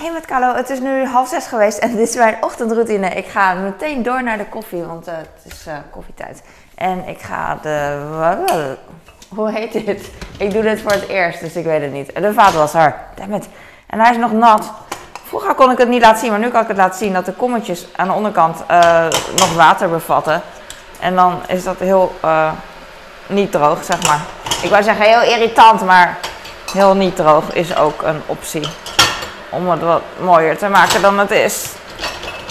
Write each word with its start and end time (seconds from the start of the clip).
Hey 0.00 0.12
met 0.12 0.26
Carlo, 0.26 0.54
het 0.54 0.70
is 0.70 0.80
nu 0.80 1.06
half 1.06 1.28
zes 1.28 1.46
geweest 1.46 1.78
en 1.78 1.90
dit 1.96 2.08
is 2.08 2.14
mijn 2.14 2.36
ochtendroutine. 2.40 3.08
Ik 3.08 3.26
ga 3.26 3.54
meteen 3.54 4.02
door 4.02 4.22
naar 4.22 4.38
de 4.38 4.46
koffie, 4.46 4.82
want 4.82 5.08
uh, 5.08 5.14
het 5.16 5.52
is 5.52 5.66
uh, 5.66 5.74
koffietijd. 5.90 6.42
En 6.74 7.08
ik 7.08 7.20
ga 7.20 7.58
de... 7.62 7.96
Hoe 9.36 9.50
heet 9.50 9.72
dit? 9.72 10.10
Ik 10.38 10.50
doe 10.50 10.62
dit 10.62 10.80
voor 10.80 10.90
het 10.90 11.08
eerst, 11.08 11.40
dus 11.40 11.56
ik 11.56 11.64
weet 11.64 11.82
het 11.82 11.92
niet. 11.92 12.14
De 12.14 12.32
vaatwasser, 12.32 12.94
dammit. 13.14 13.48
En 13.86 14.00
hij 14.00 14.10
is 14.10 14.16
nog 14.16 14.32
nat. 14.32 14.72
Vroeger 15.24 15.54
kon 15.54 15.70
ik 15.70 15.78
het 15.78 15.88
niet 15.88 16.02
laten 16.02 16.18
zien, 16.18 16.30
maar 16.30 16.38
nu 16.38 16.48
kan 16.48 16.62
ik 16.62 16.68
het 16.68 16.76
laten 16.76 16.98
zien 16.98 17.12
dat 17.12 17.24
de 17.24 17.32
kommetjes 17.32 17.86
aan 17.96 18.08
de 18.08 18.14
onderkant 18.14 18.56
uh, 18.70 19.06
nog 19.36 19.54
water 19.54 19.88
bevatten. 19.88 20.42
En 21.00 21.14
dan 21.14 21.40
is 21.48 21.64
dat 21.64 21.78
heel 21.78 22.12
niet 23.26 23.52
droog, 23.52 23.84
zeg 23.84 24.06
maar. 24.06 24.20
Ik 24.62 24.70
wou 24.70 24.82
zeggen 24.82 25.04
heel 25.04 25.22
irritant, 25.22 25.84
maar 25.84 26.18
heel 26.72 26.94
niet 26.94 27.16
droog 27.16 27.52
is 27.52 27.76
ook 27.76 28.02
een 28.02 28.22
optie 28.26 28.68
om 29.50 29.70
het 29.70 29.80
wat 29.80 30.02
mooier 30.20 30.58
te 30.58 30.68
maken 30.68 31.02
dan 31.02 31.18
het 31.18 31.30
is. 31.30 31.64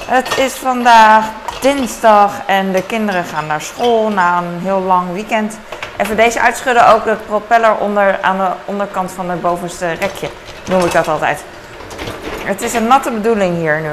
Het 0.06 0.38
is 0.38 0.54
vandaag 0.54 1.26
dinsdag 1.62 2.32
en 2.46 2.72
de 2.72 2.84
kinderen 2.84 3.24
gaan 3.24 3.48
naar 3.48 3.62
school 3.62 4.10
na 4.10 4.38
een 4.38 4.60
heel 4.64 4.80
lang 4.80 5.14
weekend. 5.14 5.60
Even 5.98 6.16
deze 6.16 6.42
uitschudden, 6.42 6.88
ook 6.88 7.04
de 7.04 7.16
propeller 7.26 7.76
onder, 7.76 8.20
aan 8.22 8.38
de 8.38 8.50
onderkant 8.66 9.12
van 9.12 9.30
het 9.30 9.42
bovenste 9.42 9.92
rekje, 9.92 10.30
noem 10.70 10.86
ik 10.86 10.92
dat 10.92 11.08
altijd. 11.08 11.44
Het 12.44 12.62
is 12.62 12.74
een 12.74 12.88
natte 12.88 13.12
bedoeling 13.12 13.56
hier 13.56 13.82
nu. 13.82 13.92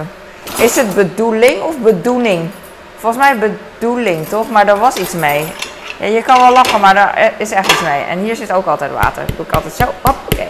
Is 0.64 0.76
het 0.76 0.94
bedoeling 0.94 1.62
of 1.62 1.78
bedoeling? 1.78 2.50
Volgens 2.98 3.24
mij 3.24 3.38
bedoeling, 3.38 4.28
toch? 4.28 4.50
Maar 4.50 4.68
er 4.68 4.78
was 4.78 4.96
iets 4.96 5.14
mee. 5.14 5.52
Ja, 5.98 6.06
je 6.06 6.22
kan 6.22 6.40
wel 6.40 6.52
lachen, 6.52 6.80
maar 6.80 6.96
er 6.96 7.32
is 7.36 7.50
echt 7.50 7.72
iets 7.72 7.82
mee. 7.82 8.02
En 8.02 8.18
hier 8.18 8.36
zit 8.36 8.52
ook 8.52 8.66
altijd 8.66 8.92
water. 8.92 9.24
Doe 9.36 9.46
ik 9.46 9.52
altijd 9.52 9.74
zo. 9.74 9.84
Oké. 10.02 10.48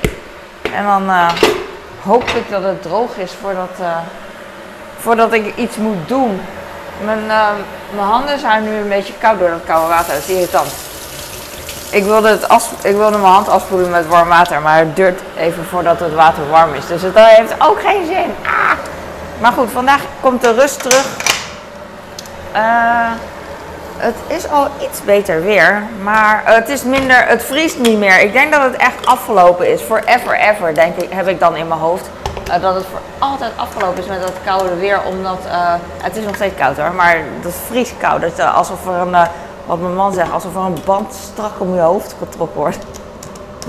En 0.73 0.85
dan... 0.85 1.02
Uh, 1.02 1.29
hoop 2.06 2.23
ik 2.23 2.51
dat 2.51 2.62
het 2.62 2.83
droog 2.83 3.16
is 3.16 3.33
voordat, 3.41 3.70
uh, 3.80 3.96
voordat 4.98 5.33
ik 5.33 5.56
iets 5.56 5.77
moet 5.77 6.09
doen. 6.09 6.40
Mijn, 7.04 7.24
uh, 7.24 7.48
mijn 7.95 8.07
handen 8.07 8.38
zijn 8.38 8.63
nu 8.63 8.76
een 8.76 8.88
beetje 8.88 9.13
koud 9.18 9.38
door 9.38 9.48
dat 9.48 9.65
koude 9.65 9.88
water. 9.88 10.15
Dat 10.15 10.23
is 10.23 10.35
irritant. 10.35 10.73
Ik 11.90 12.04
wilde, 12.04 12.29
het 12.29 12.48
as, 12.48 12.71
ik 12.82 12.96
wilde 12.96 13.18
mijn 13.18 13.32
hand 13.32 13.48
afspoelen 13.48 13.90
met 13.90 14.07
warm 14.07 14.29
water, 14.29 14.60
maar 14.60 14.79
het 14.79 14.96
duurt 14.96 15.21
even 15.37 15.65
voordat 15.65 16.01
het 16.01 16.15
water 16.15 16.48
warm 16.51 16.74
is. 16.74 16.87
Dus 16.87 17.02
het 17.02 17.18
heeft 17.18 17.54
ook 17.59 17.80
geen 17.80 18.07
zin. 18.07 18.35
Ah! 18.45 18.73
Maar 19.41 19.52
goed, 19.52 19.70
vandaag 19.70 20.01
komt 20.20 20.43
de 20.43 20.52
rust 20.52 20.82
terug. 20.82 21.07
Uh, 22.57 23.10
het 23.97 24.15
is 24.27 24.49
al 24.51 24.66
iets 24.80 25.05
beter 25.05 25.43
weer, 25.43 25.83
maar 26.02 26.43
het 26.45 26.69
is 26.69 26.83
minder, 26.83 27.27
het 27.27 27.45
vriest 27.45 27.79
niet 27.79 27.99
meer. 27.99 28.21
Ik 28.21 28.33
denk 28.33 28.53
dat 28.53 28.63
het 28.63 28.77
echt 28.77 29.07
afgelopen 29.07 29.73
is. 29.73 29.80
Forever 29.80 30.38
ever, 30.38 30.75
denk 30.75 30.97
ik, 30.97 31.13
heb 31.13 31.29
ik 31.29 31.41
dan 31.41 31.57
in 31.57 31.69
mijn 31.69 31.80
hoofd. 31.80 32.11
Uh, 32.49 32.61
dat 32.61 32.75
het 32.75 32.85
voor 32.91 33.01
altijd 33.19 33.53
afgelopen 33.57 34.03
is 34.03 34.09
met 34.09 34.21
dat 34.21 34.33
koude 34.45 34.77
weer, 34.77 35.01
omdat 35.03 35.38
uh, 35.47 35.75
het 36.03 36.16
is 36.16 36.25
nog 36.25 36.35
steeds 36.35 36.55
koud 36.55 36.77
hoor, 36.77 36.93
maar 36.93 37.16
dat 37.43 37.53
vriest 37.66 37.95
koud. 37.99 38.21
Dat, 38.21 38.38
uh, 38.38 38.57
alsof 38.57 38.87
er 38.87 38.93
een, 38.93 39.16
wat 39.66 39.80
mijn 39.80 39.95
man 39.95 40.13
zegt, 40.13 40.33
alsof 40.33 40.55
er 40.55 40.60
een 40.60 40.79
band 40.85 41.15
strak 41.33 41.53
om 41.59 41.75
je 41.75 41.81
hoofd 41.81 42.15
getrokken 42.19 42.60
wordt. 42.60 42.85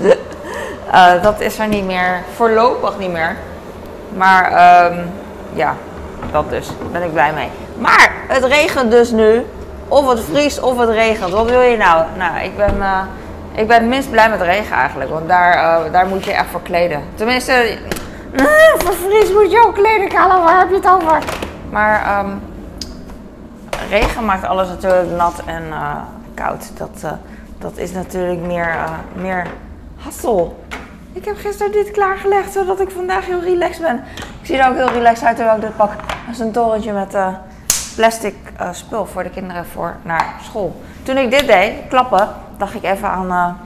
dat 1.22 1.40
is 1.40 1.58
er 1.58 1.68
niet 1.68 1.84
meer, 1.84 2.22
voorlopig 2.36 2.98
niet 2.98 3.12
meer. 3.12 3.36
Maar 4.16 4.44
um, 4.92 5.10
ja, 5.52 5.76
dat 6.32 6.50
dus, 6.50 6.66
daar 6.66 6.90
ben 6.92 7.02
ik 7.02 7.12
blij 7.12 7.32
mee. 7.32 7.50
Maar 7.78 8.12
het 8.28 8.44
regent 8.44 8.90
dus 8.90 9.10
nu. 9.10 9.46
Of 9.88 10.08
het 10.08 10.20
vriest 10.20 10.60
of 10.60 10.78
het 10.78 10.88
regent. 10.88 11.32
Wat 11.32 11.50
wil 11.50 11.60
je 11.60 11.76
nou? 11.76 12.04
Nou, 12.16 12.38
ik 12.38 12.56
ben, 12.56 12.76
uh, 12.76 13.00
ik 13.52 13.66
ben 13.66 13.88
minst 13.88 14.10
blij 14.10 14.30
met 14.30 14.40
regen 14.40 14.76
eigenlijk. 14.76 15.10
Want 15.10 15.28
daar, 15.28 15.54
uh, 15.54 15.92
daar 15.92 16.06
moet 16.06 16.24
je 16.24 16.32
echt 16.32 16.46
voor 16.50 16.62
kleden. 16.62 17.02
Tenminste, 17.14 17.78
uh, 18.32 18.44
voor 18.78 18.94
vries 18.94 19.32
moet 19.32 19.50
je 19.50 19.64
ook 19.66 19.74
kleden, 19.74 20.08
Kala. 20.08 20.42
Waar 20.42 20.58
heb 20.58 20.68
je 20.68 20.74
het 20.74 20.88
over? 20.88 21.22
Maar 21.70 22.24
um, 22.24 22.40
regen 23.88 24.24
maakt 24.24 24.44
alles 24.44 24.68
natuurlijk 24.68 25.10
nat 25.10 25.42
en 25.46 25.62
koud. 26.34 26.70
Dat, 26.78 27.12
dat 27.58 27.76
is 27.76 27.92
natuurlijk 27.92 28.40
meer, 28.40 28.74
meer 29.14 29.46
hassel. 29.96 30.58
Ik 31.12 31.24
heb 31.24 31.36
gisteren 31.36 31.72
dit 31.72 31.90
klaargelegd 31.90 32.52
zodat 32.52 32.80
ik 32.80 32.90
vandaag 32.90 33.26
heel 33.26 33.40
relaxed 33.40 33.82
ben. 33.82 34.04
Ik 34.40 34.46
zie 34.46 34.56
er 34.56 34.68
ook 34.68 34.76
heel 34.76 34.90
relaxed 34.90 35.26
uit 35.26 35.36
terwijl 35.36 35.56
ik 35.56 35.62
dit 35.62 35.76
pak. 35.76 35.90
Dat 35.96 36.32
is 36.32 36.38
een 36.38 36.52
torentje 36.52 36.92
met 36.92 37.14
plastic 37.98 38.34
uh, 38.60 38.68
spul 38.72 39.06
voor 39.06 39.22
de 39.22 39.30
kinderen 39.30 39.66
voor 39.66 39.96
naar 40.02 40.34
school. 40.42 40.80
Toen 41.02 41.16
ik 41.16 41.30
dit 41.30 41.46
deed, 41.46 41.72
klappen, 41.88 42.28
dacht 42.56 42.74
ik 42.74 42.82
even 42.82 43.08
aan 43.08 43.58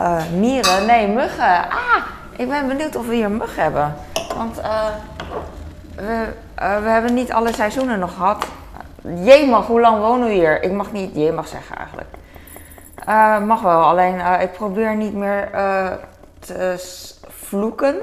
uh, 0.00 0.22
mieren. 0.38 0.86
Nee, 0.86 1.08
muggen. 1.08 1.70
Ah, 1.70 2.04
ik 2.36 2.48
ben 2.48 2.68
benieuwd 2.68 2.96
of 2.96 3.06
we 3.06 3.14
hier 3.14 3.30
muggen 3.30 3.62
hebben. 3.62 3.94
Want 4.36 4.60
we, 5.96 6.26
we 6.54 6.88
hebben 6.88 7.14
niet 7.14 7.32
alle 7.32 7.52
seizoenen 7.52 7.98
nog 7.98 8.14
gehad. 8.14 8.46
Jemag, 9.02 9.66
hoe 9.66 9.80
lang 9.80 9.98
wonen 9.98 10.28
we 10.28 10.34
hier? 10.34 10.62
Ik 10.62 10.72
mag 10.72 10.92
niet 10.92 11.14
jemag 11.14 11.48
zeggen 11.48 11.76
eigenlijk. 11.76 12.08
mag 13.46 13.60
wel, 13.60 13.82
alleen 13.82 14.40
ik 14.40 14.52
probeer 14.52 14.96
niet 14.96 15.14
meer 15.14 15.48
te 16.38 16.74
vloeken. 17.28 17.96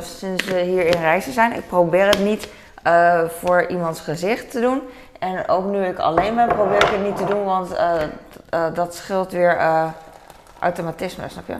sinds 0.00 0.44
we 0.44 0.60
hier 0.60 0.86
in 0.86 1.00
reizen 1.00 1.32
zijn. 1.32 1.52
Ik 1.52 1.68
probeer 1.68 2.06
het 2.06 2.20
niet 2.20 2.48
uh, 2.86 3.20
voor 3.38 3.66
iemands 3.66 4.00
gezicht 4.00 4.50
te 4.50 4.60
doen. 4.60 4.82
En 5.18 5.48
ook 5.48 5.64
nu 5.64 5.84
ik 5.84 5.98
alleen 5.98 6.34
ben, 6.34 6.48
probeer 6.48 6.82
ik 6.82 6.88
het 6.88 7.02
niet 7.02 7.16
te 7.16 7.24
doen, 7.24 7.44
want 7.44 7.72
uh, 7.72 7.94
uh, 8.54 8.74
dat 8.74 8.94
scheelt 8.94 9.32
weer 9.32 9.58
automatisme, 10.58 11.28
snap 11.28 11.46
je? 11.46 11.56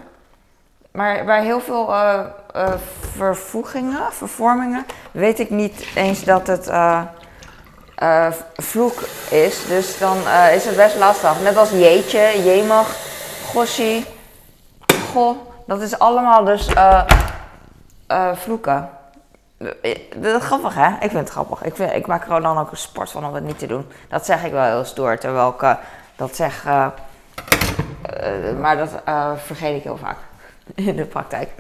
Maar 0.91 1.25
bij 1.25 1.43
heel 1.43 1.61
veel 1.61 1.95
vervoegingen, 3.17 4.13
vervormingen, 4.13 4.87
weet 5.11 5.39
ik 5.39 5.51
niet 5.51 5.87
eens 5.95 6.25
dat 6.25 6.47
het 6.47 6.71
vloek 8.57 9.01
is. 9.31 9.67
Dus 9.67 9.99
dan 9.99 10.17
is 10.53 10.65
het 10.65 10.77
best 10.77 10.97
lastig. 10.97 11.41
Net 11.43 11.57
als 11.57 11.71
jeetje, 11.71 12.43
jemag, 12.45 12.97
gossie, 13.53 14.07
goh. 15.13 15.37
Dat 15.67 15.81
is 15.81 15.99
allemaal 15.99 16.45
dus 16.45 16.69
vloeken. 18.35 18.91
Dat 19.57 20.41
is 20.41 20.47
grappig, 20.47 20.75
hè? 20.75 20.91
Ik 20.95 21.11
vind 21.11 21.13
het 21.13 21.29
grappig. 21.29 21.63
Ik, 21.63 21.79
ik 21.79 22.07
maak 22.07 22.29
er 22.29 22.41
dan 22.41 22.59
ook 22.59 22.71
een 22.71 22.77
sport 22.77 23.11
van 23.11 23.27
om 23.27 23.35
het 23.35 23.45
niet 23.45 23.59
te 23.59 23.67
doen. 23.67 23.87
Dat 24.09 24.27
zeg 24.27 24.45
ik 24.45 24.53
wel 24.53 24.65
heel 24.65 24.85
stoer, 24.85 25.19
terwijl 25.19 25.49
ik 25.49 25.63
uh, 25.63 25.75
dat 26.17 26.37
zeg. 26.37 26.65
Uh, 26.67 26.87
uh, 28.23 28.59
maar 28.59 28.77
dat 28.77 28.91
vergeet 29.37 29.77
ik 29.77 29.83
heel 29.83 29.97
vaak 29.97 30.17
in 30.75 30.97
de 30.97 31.05
praktijk. 31.05 31.51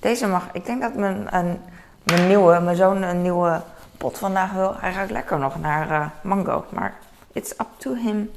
Deze 0.00 0.26
mag, 0.26 0.48
ik 0.52 0.66
denk 0.66 0.80
dat 0.80 0.94
mijn, 0.94 1.34
een, 1.34 1.60
mijn 2.02 2.26
nieuwe, 2.26 2.60
mijn 2.60 2.76
zoon 2.76 3.02
een 3.02 3.22
nieuwe 3.22 3.60
pot 3.96 4.18
vandaag 4.18 4.52
wil. 4.52 4.74
Hij 4.78 4.92
ruikt 4.92 5.10
lekker 5.10 5.38
nog 5.38 5.60
naar 5.60 6.12
mango, 6.20 6.64
maar 6.68 6.94
it's 7.32 7.50
up 7.50 7.68
to 7.76 7.94
him. 7.94 8.30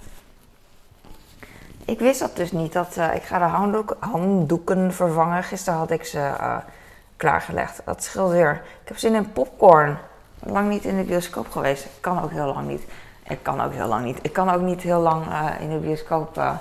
Ik 1.85 1.99
wist 1.99 2.19
dat 2.19 2.35
dus 2.35 2.51
niet. 2.51 2.73
Dat, 2.73 2.97
ik 3.13 3.23
ga 3.23 3.37
de 3.37 3.43
handdoek, 3.43 3.95
handdoeken 3.99 4.93
vervangen. 4.93 5.43
Gisteren 5.43 5.79
had 5.79 5.91
ik 5.91 6.05
ze 6.05 6.31
klaargelegd. 7.17 7.81
Dat 7.85 8.03
scheelt 8.03 8.31
weer. 8.31 8.61
Ik 8.81 8.87
heb 8.87 8.97
zin 8.97 9.15
in 9.15 9.31
popcorn. 9.31 9.97
Lang 10.39 10.69
niet 10.69 10.83
in 10.83 10.97
de 10.97 11.03
bioscoop 11.03 11.51
geweest. 11.51 11.87
Kan 11.99 12.23
ook 12.23 12.31
heel 12.31 12.53
lang 12.53 12.67
niet. 12.67 12.83
Ik 13.27 13.39
kan 13.41 13.61
ook 13.61 13.73
heel 13.73 13.87
lang 13.87 14.05
niet. 14.05 14.19
Ik 14.21 14.33
kan 14.33 14.49
ook 14.49 14.61
niet 14.61 14.81
heel 14.81 14.99
lang 14.99 15.27
uh, 15.27 15.45
in 15.59 15.69
de 15.69 15.77
bioscoop 15.77 16.37
uh, 16.37 16.51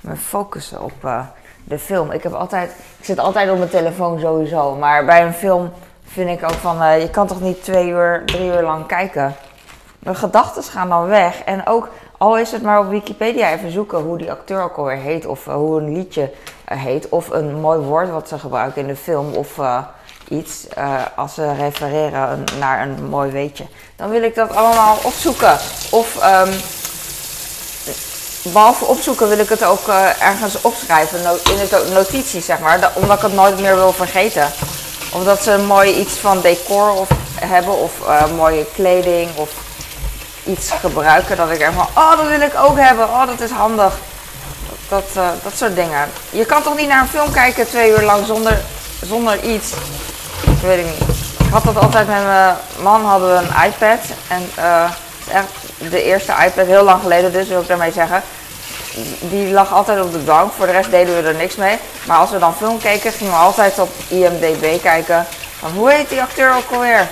me 0.00 0.16
focussen 0.16 0.82
op 0.82 0.92
uh, 1.04 1.26
de 1.64 1.78
film. 1.78 2.10
Ik, 2.10 2.22
heb 2.22 2.32
altijd, 2.32 2.70
ik 2.98 3.04
zit 3.04 3.18
altijd 3.18 3.50
op 3.50 3.58
mijn 3.58 3.70
telefoon 3.70 4.20
sowieso. 4.20 4.76
Maar 4.76 5.04
bij 5.04 5.24
een 5.24 5.32
film 5.32 5.72
vind 6.04 6.28
ik 6.28 6.44
ook 6.44 6.52
van... 6.52 7.00
je 7.00 7.10
kan 7.10 7.26
toch 7.26 7.40
niet 7.40 7.62
twee 7.64 7.88
uur, 7.88 8.22
drie 8.26 8.46
uur 8.46 8.62
lang 8.62 8.86
kijken? 8.86 9.34
Mijn 9.98 10.16
gedachten 10.16 10.62
gaan 10.62 10.88
dan 10.88 11.06
weg. 11.06 11.42
En 11.42 11.66
ook, 11.66 11.88
al 12.22 12.38
is 12.38 12.52
het 12.52 12.62
maar 12.62 12.78
op 12.78 12.90
Wikipedia 12.90 13.52
even 13.52 13.70
zoeken 13.70 13.98
hoe 13.98 14.18
die 14.18 14.30
acteur 14.30 14.62
ook 14.62 14.76
alweer 14.76 14.96
heet. 14.96 15.26
Of 15.26 15.44
hoe 15.44 15.80
een 15.80 15.92
liedje 15.92 16.30
heet. 16.64 17.08
Of 17.08 17.28
een 17.28 17.60
mooi 17.60 17.78
woord 17.78 18.10
wat 18.10 18.28
ze 18.28 18.38
gebruiken 18.38 18.80
in 18.80 18.86
de 18.86 18.96
film. 18.96 19.34
Of 19.34 19.58
iets, 20.28 20.66
uh, 20.78 20.94
als 21.16 21.34
ze 21.34 21.54
refereren 21.54 22.44
naar 22.58 22.82
een 22.82 23.08
mooi 23.08 23.30
weetje, 23.30 23.64
dan 23.96 24.10
wil 24.10 24.22
ik 24.22 24.34
dat 24.34 24.54
allemaal 24.54 24.98
opzoeken. 25.02 25.52
Of 25.90 26.16
um, 26.24 26.52
behalve 28.52 28.84
opzoeken 28.84 29.28
wil 29.28 29.38
ik 29.38 29.48
het 29.48 29.64
ook 29.64 29.88
ergens 30.20 30.60
opschrijven, 30.60 31.18
in 31.20 31.56
de 31.56 31.90
notities 31.94 32.44
zeg 32.44 32.58
maar, 32.58 32.92
omdat 32.94 33.16
ik 33.16 33.22
het 33.22 33.34
nooit 33.34 33.60
meer 33.60 33.74
wil 33.74 33.92
vergeten. 33.92 34.46
Of 35.14 35.24
dat 35.24 35.42
ze 35.42 35.64
mooi 35.66 36.00
iets 36.00 36.14
van 36.18 36.40
decor 36.40 36.90
of, 36.90 37.08
hebben 37.40 37.78
of 37.78 37.92
mooie 38.36 38.66
kleding 38.74 39.28
of 39.36 39.61
iets 40.44 40.70
gebruiken 40.80 41.36
dat 41.36 41.50
ik 41.50 41.60
er 41.60 41.72
van, 41.72 41.86
oh 41.94 42.16
dat 42.16 42.28
wil 42.28 42.40
ik 42.40 42.54
ook 42.56 42.78
hebben, 42.78 43.08
oh 43.08 43.26
dat 43.26 43.40
is 43.40 43.50
handig. 43.50 43.94
Dat, 44.88 45.04
dat 45.42 45.52
soort 45.56 45.74
dingen. 45.74 46.10
Je 46.30 46.44
kan 46.44 46.62
toch 46.62 46.76
niet 46.76 46.88
naar 46.88 47.00
een 47.00 47.08
film 47.08 47.32
kijken 47.32 47.68
twee 47.68 47.90
uur 47.90 48.02
lang 48.02 48.26
zonder, 48.26 48.60
zonder 49.00 49.42
iets 49.42 49.72
weet 50.62 50.78
ik 50.78 50.84
niet. 50.84 51.18
Ik 51.38 51.52
had 51.52 51.64
dat 51.64 51.76
altijd 51.76 52.06
met 52.06 52.24
mijn 52.24 52.56
man, 52.82 53.04
hadden 53.04 53.28
we 53.28 53.34
een 53.34 53.64
iPad. 53.64 53.98
En 54.28 54.50
uh, 54.58 54.90
echt 55.32 55.46
de 55.90 56.02
eerste 56.02 56.32
iPad, 56.44 56.66
heel 56.66 56.84
lang 56.84 57.02
geleden 57.02 57.32
dus, 57.32 57.48
wil 57.48 57.60
ik 57.60 57.68
daarmee 57.68 57.92
zeggen. 57.92 58.22
Die 59.20 59.52
lag 59.52 59.72
altijd 59.72 60.02
op 60.02 60.12
de 60.12 60.18
bank, 60.18 60.52
voor 60.52 60.66
de 60.66 60.72
rest 60.72 60.90
deden 60.90 61.22
we 61.22 61.28
er 61.28 61.34
niks 61.34 61.56
mee. 61.56 61.78
Maar 62.06 62.18
als 62.18 62.30
we 62.30 62.38
dan 62.38 62.54
film 62.54 62.78
keken, 62.78 63.12
gingen 63.12 63.32
we 63.32 63.38
altijd 63.38 63.78
op 63.78 63.90
IMDB 64.08 64.82
kijken 64.82 65.26
van 65.58 65.70
hoe 65.70 65.92
heet 65.92 66.08
die 66.08 66.22
acteur 66.22 66.54
ook 66.56 66.72
alweer? 66.72 67.08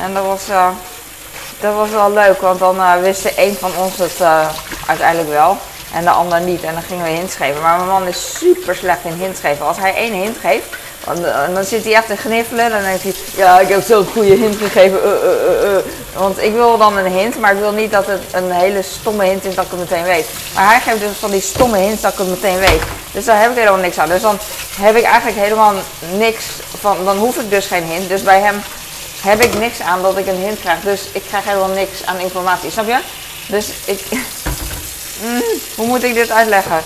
En 0.00 0.14
dat 0.14 0.24
was, 0.24 0.48
uh, 0.48 0.68
dat 1.60 1.74
was 1.74 1.90
wel 1.90 2.12
leuk, 2.12 2.40
want 2.40 2.58
dan 2.58 2.76
uh, 2.76 2.92
wist 3.00 3.22
de 3.22 3.32
een 3.36 3.56
van 3.60 3.70
ons 3.76 3.96
het 3.96 4.20
uiteindelijk 4.86 5.30
wel 5.30 5.56
en 5.94 6.04
de 6.04 6.10
ander 6.10 6.40
niet. 6.40 6.62
En 6.62 6.72
dan 6.72 6.82
gingen 6.82 7.04
we 7.04 7.10
hints 7.10 7.34
geven. 7.34 7.62
Maar 7.62 7.76
mijn 7.76 7.88
man 7.88 8.06
is 8.06 8.38
super 8.38 8.76
slecht 8.76 9.04
in 9.04 9.12
hints 9.12 9.40
geven. 9.40 9.66
Als 9.66 9.76
hij 9.78 9.94
één 9.94 10.12
hint 10.12 10.36
geeft, 10.40 10.66
dan, 11.04 11.54
dan 11.54 11.64
zit 11.64 11.84
hij 11.84 11.94
echt 11.94 12.06
te 12.06 12.16
gniffelen. 12.16 12.64
En 12.64 12.70
dan 12.70 12.82
denkt 12.82 13.02
hij, 13.02 13.14
ja, 13.36 13.60
ik 13.60 13.68
heb 13.68 13.82
zo'n 13.82 14.06
goede 14.12 14.34
hint 14.34 14.56
gegeven. 14.56 14.98
Want 16.14 16.42
ik 16.42 16.52
wil 16.52 16.78
dan 16.78 16.96
een 16.96 17.12
hint, 17.12 17.38
maar 17.38 17.52
ik 17.52 17.58
wil 17.58 17.72
niet 17.72 17.92
dat 17.92 18.06
het 18.06 18.22
een 18.32 18.50
hele 18.50 18.82
stomme 18.82 19.24
hint 19.24 19.44
is 19.44 19.54
dat 19.54 19.64
ik 19.64 19.70
het 19.70 19.80
meteen 19.80 20.04
weet. 20.04 20.26
Maar 20.54 20.68
hij 20.68 20.80
geeft 20.80 21.00
dus 21.00 21.16
van 21.18 21.30
die 21.30 21.40
stomme 21.40 21.78
hints 21.78 22.02
dat 22.02 22.12
ik 22.12 22.18
het 22.18 22.28
meteen 22.28 22.58
weet. 22.58 22.82
Dus 23.12 23.24
daar 23.24 23.40
heb 23.40 23.50
ik 23.50 23.56
helemaal 23.56 23.78
niks 23.78 23.98
aan. 23.98 24.08
Dus 24.08 24.22
dan 24.22 24.38
heb 24.80 24.96
ik 24.96 25.04
eigenlijk 25.04 25.38
helemaal 25.38 25.72
niks 26.16 26.44
van, 26.80 27.04
dan 27.04 27.16
hoef 27.16 27.36
ik 27.36 27.50
dus 27.50 27.66
geen 27.66 27.84
hint. 27.84 28.08
Dus 28.08 28.22
bij 28.22 28.40
hem 28.40 28.62
heb 29.20 29.42
ik 29.42 29.58
niks 29.58 29.80
aan 29.80 30.02
dat 30.02 30.16
ik 30.16 30.26
een 30.26 30.40
hint 30.40 30.60
krijg. 30.60 30.80
Dus 30.80 31.00
ik 31.12 31.22
krijg 31.28 31.44
helemaal 31.44 31.68
niks 31.68 32.04
aan 32.04 32.18
informatie, 32.18 32.70
snap 32.70 32.86
je? 32.86 32.98
Dus 33.46 33.68
ik, 33.84 34.00
mm, 35.22 35.42
hoe 35.74 35.86
moet 35.86 36.02
ik 36.02 36.14
dit 36.14 36.30
uitleggen? 36.30 36.82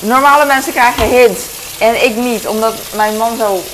Normale 0.00 0.44
mensen 0.44 0.72
krijgen 0.72 1.08
hints 1.08 1.42
en 1.78 2.04
ik 2.04 2.16
niet. 2.16 2.46
Omdat 2.46 2.74
mijn 2.94 3.16
man 3.16 3.36
zo 3.36 3.64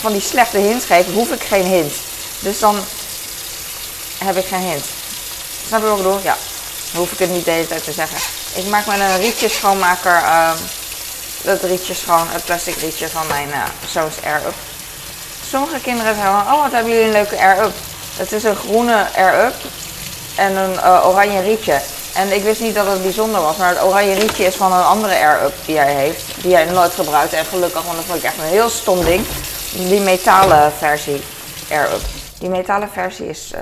van 0.00 0.12
die 0.12 0.20
slechte 0.20 0.58
hints 0.58 0.84
geeft, 0.84 1.10
hoef 1.12 1.30
ik 1.30 1.42
geen 1.42 1.66
hint. 1.66 1.92
Dus 2.38 2.58
dan 2.58 2.76
heb 4.18 4.36
ik 4.36 4.46
geen 4.46 4.60
hint. 4.60 4.84
Snap 5.66 5.80
je 5.80 5.86
wat 5.86 5.98
ik 5.98 6.02
bedoel? 6.02 6.20
Ja. 6.22 6.36
Hoef 6.94 7.12
ik 7.12 7.18
het 7.18 7.30
niet 7.30 7.44
de 7.44 7.50
hele 7.50 7.66
tijd 7.66 7.84
te 7.84 7.92
zeggen. 7.92 8.18
Ik 8.54 8.66
maak 8.66 8.86
met 8.86 9.00
een 9.00 9.20
rietje 9.20 9.48
schoonmaker 9.48 10.22
uh, 10.22 10.50
dat 11.42 11.62
rietje 11.62 11.94
schoon, 11.94 12.28
het 12.28 12.44
plastic 12.44 12.76
rietje 12.76 13.08
van 13.08 13.26
mijn 13.26 13.48
uh, 13.48 13.64
zoons 13.90 14.14
Air-Up. 14.24 14.54
Sommige 15.48 15.80
kinderen 15.80 16.14
zeggen 16.14 16.32
oh 16.32 16.62
wat 16.62 16.72
hebben 16.72 16.92
jullie 16.92 17.06
een 17.06 17.12
leuke 17.12 17.38
Air-Up. 17.38 17.72
Het 18.16 18.32
is 18.32 18.44
een 18.44 18.56
groene 18.56 19.06
Air-Up 19.16 19.54
en 20.36 20.56
een 20.56 20.72
uh, 20.72 21.06
oranje 21.06 21.40
rietje. 21.40 21.80
En 22.14 22.34
ik 22.34 22.42
wist 22.42 22.60
niet 22.60 22.74
dat 22.74 22.86
het 22.86 23.02
bijzonder 23.02 23.40
was, 23.40 23.56
maar 23.56 23.68
het 23.68 23.82
oranje 23.82 24.14
rietje 24.14 24.44
is 24.44 24.54
van 24.54 24.72
een 24.72 24.84
andere 24.84 25.14
Air-Up 25.14 25.52
die 25.66 25.78
hij 25.78 25.92
heeft. 25.92 26.42
Die 26.42 26.54
hij 26.54 26.64
nooit 26.64 26.92
gebruikt. 26.92 27.32
En 27.32 27.44
gelukkig, 27.44 27.82
want 27.82 27.96
dat 27.96 28.04
vond 28.04 28.18
ik 28.18 28.24
echt 28.24 28.38
een 28.38 28.44
heel 28.44 28.68
stom 28.68 29.04
ding. 29.04 29.26
Die 29.72 30.00
metalen 30.00 30.72
versie 30.72 31.22
Air-Up. 31.70 32.00
Die 32.38 32.48
metalen 32.48 32.88
versie 32.92 33.28
is 33.28 33.52
uh, 33.54 33.60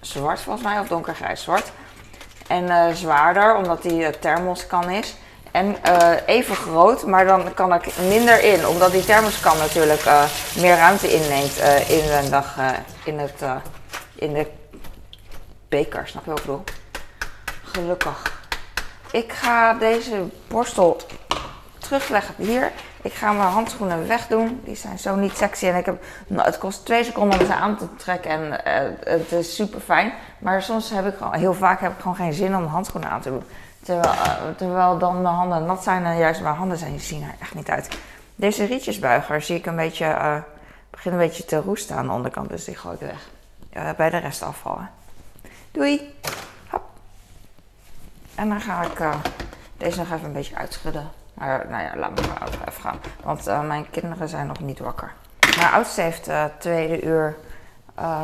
zwart 0.00 0.40
volgens 0.40 0.64
mij, 0.64 0.78
of 0.78 0.88
donkergrijs 0.88 1.42
zwart. 1.42 1.70
En 2.46 2.64
uh, 2.64 2.84
zwaarder, 2.94 3.56
omdat 3.56 3.82
die 3.82 4.18
thermoskan 4.18 4.90
is. 4.90 5.14
En 5.52 5.76
uh, 5.86 6.12
even 6.26 6.56
groot, 6.56 7.06
maar 7.06 7.24
dan 7.24 7.54
kan 7.54 7.74
ik 7.74 7.96
minder 8.08 8.44
in. 8.44 8.66
Omdat 8.66 8.92
die 8.92 9.04
thermoskan 9.04 9.58
natuurlijk 9.58 10.04
meer 10.56 10.76
ruimte 10.76 11.12
inneemt 11.12 11.58
inwendig 11.88 12.56
in, 13.04 13.18
het, 13.18 13.42
in 14.14 14.32
de 14.32 14.46
beker. 15.68 16.08
Snap 16.08 16.24
je 16.24 16.30
wat 16.30 16.38
ik 16.38 16.44
bedoel? 16.44 16.64
Gelukkig. 17.62 18.40
Ik 19.10 19.32
ga 19.32 19.74
deze 19.74 20.22
borstel 20.48 21.00
terugleggen 21.78 22.34
hier. 22.38 22.72
Ik 23.02 23.12
ga 23.12 23.32
mijn 23.32 23.48
handschoenen 23.48 24.06
wegdoen. 24.06 24.60
Die 24.64 24.76
zijn 24.76 24.98
zo 24.98 25.14
niet 25.14 25.36
sexy. 25.36 25.66
En 25.66 25.76
ik 25.76 25.86
heb, 25.86 26.04
nou, 26.26 26.46
het 26.46 26.58
kost 26.58 26.84
twee 26.84 27.04
seconden 27.04 27.40
om 27.40 27.46
ze 27.46 27.54
aan 27.54 27.76
te 27.76 27.94
trekken. 27.96 28.30
En 28.30 28.60
uh, 28.66 29.12
het 29.12 29.32
is 29.32 29.54
super 29.54 29.80
fijn. 29.80 30.12
Maar 30.38 30.62
soms 30.62 30.90
heb 30.90 31.06
ik 31.06 31.16
gewoon, 31.16 31.34
heel 31.34 31.54
vaak 31.54 31.80
heb 31.80 31.92
ik 31.92 32.00
gewoon 32.00 32.16
geen 32.16 32.32
zin 32.32 32.56
om 32.56 32.66
handschoenen 32.66 33.10
aan 33.10 33.20
te 33.20 33.28
doen. 33.28 33.44
Terwijl, 33.82 34.14
uh, 34.14 34.56
terwijl 34.56 34.98
dan 34.98 35.22
mijn 35.22 35.34
handen 35.34 35.64
nat 35.64 35.82
zijn 35.82 36.04
en 36.04 36.16
juist 36.16 36.40
mijn 36.40 36.54
handen 36.54 36.78
zijn, 36.78 37.00
zien 37.00 37.22
er 37.22 37.34
echt 37.40 37.54
niet 37.54 37.70
uit. 37.70 37.98
Deze 38.34 38.64
rietjesbuiger 38.64 39.42
zie 39.42 39.56
ik 39.56 39.66
een 39.66 39.76
beetje, 39.76 40.04
uh, 40.04 40.36
begin 40.90 41.12
een 41.12 41.18
beetje 41.18 41.44
te 41.44 41.56
roesten 41.56 41.96
aan 41.96 42.06
de 42.06 42.12
onderkant. 42.12 42.48
Dus 42.48 42.64
die 42.64 42.76
gooi 42.76 42.96
ik 43.00 43.00
weg. 43.00 43.96
bij 43.96 44.10
de 44.10 44.16
rest 44.16 44.42
afvallen. 44.42 44.90
Doei! 45.70 46.14
Hop. 46.70 46.82
En 48.34 48.48
dan 48.48 48.60
ga 48.60 48.82
ik 48.82 49.04
deze 49.76 49.98
nog 49.98 50.10
even 50.12 50.24
een 50.24 50.32
beetje 50.32 50.56
uitschudden. 50.56 51.10
Maar 51.34 51.66
nou 51.68 51.82
ja, 51.82 51.96
laat 51.96 52.20
me 52.20 52.26
maar 52.26 52.48
even 52.68 52.82
gaan. 52.82 53.00
Want 53.22 53.44
mijn 53.66 53.90
kinderen 53.90 54.28
zijn 54.28 54.46
nog 54.46 54.60
niet 54.60 54.78
wakker. 54.78 55.12
Mijn 55.56 55.72
oudste 55.72 56.00
heeft 56.00 56.30
tweede, 56.58 57.02
uur, 57.02 57.36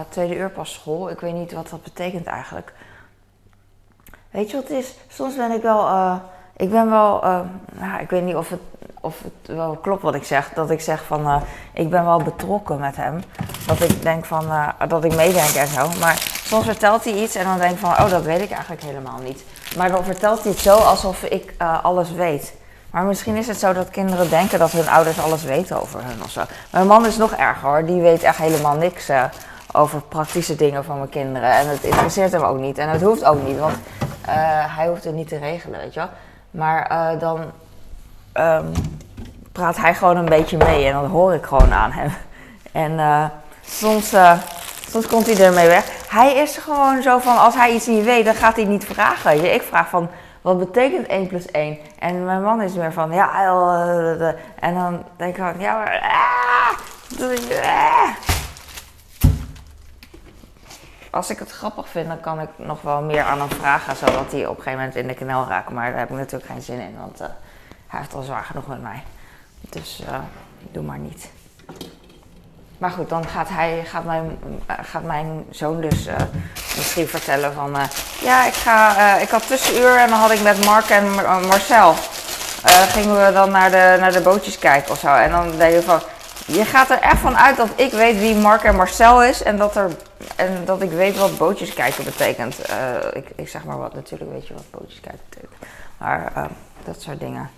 tweede 0.09 0.37
uur 0.37 0.51
pas 0.51 0.73
school. 0.73 1.11
Ik 1.11 1.21
weet 1.21 1.35
niet 1.35 1.53
wat 1.53 1.69
dat 1.69 1.83
betekent 1.83 2.27
eigenlijk. 2.27 2.73
Weet 4.39 4.51
je 4.51 4.57
wat 4.57 4.69
het 4.69 4.79
is? 4.79 4.95
Soms 5.09 5.37
ben 5.37 5.51
ik 5.51 5.63
wel. 5.63 5.89
ik 6.57 6.71
ben 6.71 6.91
wel. 6.91 7.21
nou, 7.73 8.01
ik 8.01 8.11
weet 8.11 8.23
niet 8.23 8.35
of 8.35 8.49
het, 8.49 8.61
of 9.01 9.23
het 9.23 9.57
wel 9.57 9.79
klopt 9.83 10.03
wat 10.03 10.15
ik 10.15 10.25
zeg. 10.25 10.51
Dat 10.55 10.71
ik 10.71 10.81
zeg 10.81 11.05
van. 11.05 11.43
ik 11.73 11.91
ben 11.91 12.05
wel 12.05 12.23
betrokken 12.23 12.79
met 12.79 12.97
hem. 12.97 13.23
Dat 13.67 13.81
ik 13.81 14.03
denk 14.03 14.25
van. 14.25 14.45
dat 14.89 15.05
ik 15.05 15.15
meedenk 15.15 15.49
en 15.49 15.67
zo. 15.67 15.89
Maar 16.01 16.19
soms 16.45 16.65
vertelt 16.65 17.05
hij 17.05 17.13
iets 17.13 17.35
en 17.35 17.45
dan 17.45 17.59
denk 17.59 17.73
ik 17.73 17.79
van. 17.79 17.91
Oh, 17.91 18.11
dat 18.11 18.23
weet 18.23 18.41
ik 18.41 18.51
eigenlijk 18.51 18.83
helemaal 18.83 19.19
niet. 19.25 19.45
Maar 19.77 19.91
dan 19.91 20.05
vertelt 20.05 20.43
hij 20.43 20.53
het 20.53 20.61
zo 20.61 20.77
alsof 20.77 21.23
ik 21.23 21.55
alles 21.83 22.13
weet. 22.13 22.55
Maar 22.91 23.05
misschien 23.05 23.37
is 23.37 23.47
het 23.47 23.59
zo 23.59 23.73
dat 23.73 23.91
kinderen 23.91 24.31
denken 24.31 24.59
dat 24.59 24.71
hun 24.71 24.89
ouders 24.89 25.21
alles 25.21 25.45
weten 25.45 25.81
over 25.81 26.05
hun 26.05 26.23
of 26.23 26.31
zo. 26.31 26.43
Mijn 26.71 26.87
man 26.87 27.07
is 27.07 27.17
nog 27.17 27.33
erger 27.33 27.69
hoor. 27.69 27.85
Die 27.85 28.01
weet 28.01 28.23
echt 28.23 28.39
helemaal 28.39 28.77
niks 28.77 29.11
uh, 29.11 29.25
over 29.73 30.01
praktische 30.01 30.57
dingen 30.57 30.85
van 30.85 30.97
mijn 30.97 31.09
kinderen. 31.09 31.51
En 31.51 31.69
het 31.69 31.83
interesseert 31.83 32.33
hem 32.33 32.43
ook 32.43 32.59
niet. 32.59 32.79
En 32.79 32.89
het 32.89 33.03
hoeft 33.03 33.25
ook 33.25 33.43
niet, 33.47 33.59
want 33.59 33.77
uh, 33.77 34.08
hij 34.77 34.89
hoeft 34.89 35.05
het 35.05 35.15
niet 35.15 35.29
te 35.29 35.39
regelen, 35.39 35.81
weet 35.81 35.95
je 35.95 36.01
wel. 36.01 36.09
Maar 36.51 36.91
uh, 36.93 37.21
dan 37.21 37.41
um, 38.35 38.73
praat 39.53 39.77
hij 39.77 39.95
gewoon 39.95 40.17
een 40.17 40.25
beetje 40.25 40.57
mee 40.57 40.87
en 40.87 40.93
dan 40.93 41.07
hoor 41.07 41.35
ik 41.35 41.45
gewoon 41.45 41.73
aan 41.73 41.93
hem. 41.93 42.13
En 42.73 43.31
soms, 43.65 44.15
soms 44.91 45.07
komt 45.07 45.27
hij 45.27 45.47
ermee 45.47 45.67
weg. 45.67 45.85
Hij 46.09 46.35
is 46.35 46.57
gewoon 46.57 47.03
zo 47.03 47.19
van, 47.19 47.39
als 47.39 47.55
hij 47.55 47.73
iets 47.73 47.87
niet 47.87 48.05
weet, 48.05 48.25
dan 48.25 48.35
gaat 48.35 48.57
hij 48.57 48.65
niet 48.65 48.85
vragen. 48.85 49.55
Ik 49.55 49.63
vraag 49.63 49.89
van 49.89 50.09
wat 50.43 50.59
betekent 50.59 51.07
1 51.07 51.27
plus 51.27 51.51
1? 51.51 51.79
En 51.99 52.25
mijn 52.25 52.43
man 52.43 52.63
is 52.63 52.73
meer 52.73 52.93
van, 52.93 53.13
ja, 53.13 53.45
en 54.61 54.75
dan 54.75 55.05
denk 55.17 55.37
ik 55.37 55.43
van, 55.43 55.61
ja, 55.61 55.77
maar, 55.77 56.01
ah, 56.01 56.79
Als 61.19 61.31
ik 61.31 61.39
het 61.39 61.51
grappig 61.51 61.89
vind, 61.89 62.09
dan 62.09 62.21
kan 62.21 62.41
ik 62.41 62.49
nog 62.57 62.83
wel 62.83 63.03
meer 63.03 63.23
aan 63.23 63.39
hem 63.39 63.51
vragen, 63.51 63.97
zodat 63.97 64.33
hij 64.33 64.47
op 64.47 64.57
een 64.57 64.63
gegeven 64.63 64.79
moment 64.79 64.97
in 64.97 65.07
de 65.07 65.15
knel 65.15 65.47
raakt. 65.49 65.71
Maar 65.71 65.91
daar 65.91 65.99
heb 65.99 66.11
ik 66.11 66.17
natuurlijk 66.17 66.51
geen 66.51 66.63
zin 66.63 66.81
in, 66.81 66.97
want 66.99 67.21
uh, 67.21 67.27
hij 67.87 68.01
heeft 68.01 68.15
al 68.15 68.23
zwaar 68.23 68.45
genoeg 68.45 68.67
met 68.67 68.83
mij. 68.83 69.03
Dus 69.61 70.03
uh, 70.09 70.19
doe 70.73 70.83
maar 70.83 70.99
niet. 70.99 71.31
Maar 72.79 72.91
goed, 72.91 73.09
dan 73.09 73.27
gaat, 73.27 73.49
hij, 73.49 73.85
gaat, 73.85 74.05
mijn, 74.05 74.39
gaat 74.83 75.03
mijn 75.03 75.45
zoon 75.51 75.81
dus 75.81 76.07
uh, 76.07 76.15
misschien 76.77 77.09
vertellen 77.09 77.53
van... 77.53 77.77
Ja, 78.21 78.47
ik, 78.47 78.55
ga, 78.55 79.17
ik 79.17 79.29
had 79.29 79.47
tussenuur 79.47 79.97
en 79.97 80.09
dan 80.09 80.19
had 80.19 80.31
ik 80.31 80.43
met 80.43 80.65
Mark 80.65 80.89
en 80.89 81.15
Marcel... 81.49 81.95
gingen 82.89 83.27
we 83.27 83.33
dan 83.33 83.51
naar 83.51 83.71
de, 83.71 83.97
naar 84.01 84.13
de 84.13 84.21
bootjes 84.21 84.59
kijken 84.59 84.91
of 84.91 84.99
zo. 84.99 85.15
En 85.15 85.31
dan 85.31 85.57
denk 85.57 85.73
je 85.73 85.83
van... 85.83 86.01
Je 86.49 86.65
gaat 86.65 86.91
er 86.91 87.01
echt 87.01 87.19
van 87.19 87.37
uit 87.37 87.57
dat 87.57 87.69
ik 87.75 87.93
weet 87.93 88.19
wie 88.19 88.37
Mark 88.37 88.63
en 88.63 88.77
Marcel 88.77 89.23
is... 89.23 89.43
en 89.43 89.57
dat, 89.57 89.77
er, 89.77 89.91
en 90.37 90.65
dat 90.65 90.83
ik 90.83 90.91
weet 90.91 91.19
wat 91.19 91.39
bootjes 91.39 91.75
kijken 91.75 92.05
betekent. 92.05 92.59
ik, 93.13 93.29
ik 93.37 93.49
zeg 93.49 93.65
maar 93.65 93.79
wat, 93.79 93.95
natuurlijk 93.95 94.31
weet 94.31 94.47
je 94.47 94.55
wat 94.55 94.71
bootjes 94.71 95.01
kijken 95.01 95.21
betekent. 95.29 95.61
Maar 95.99 96.33
dat 96.85 97.03
soort 97.03 97.21
dingen. 97.21 97.51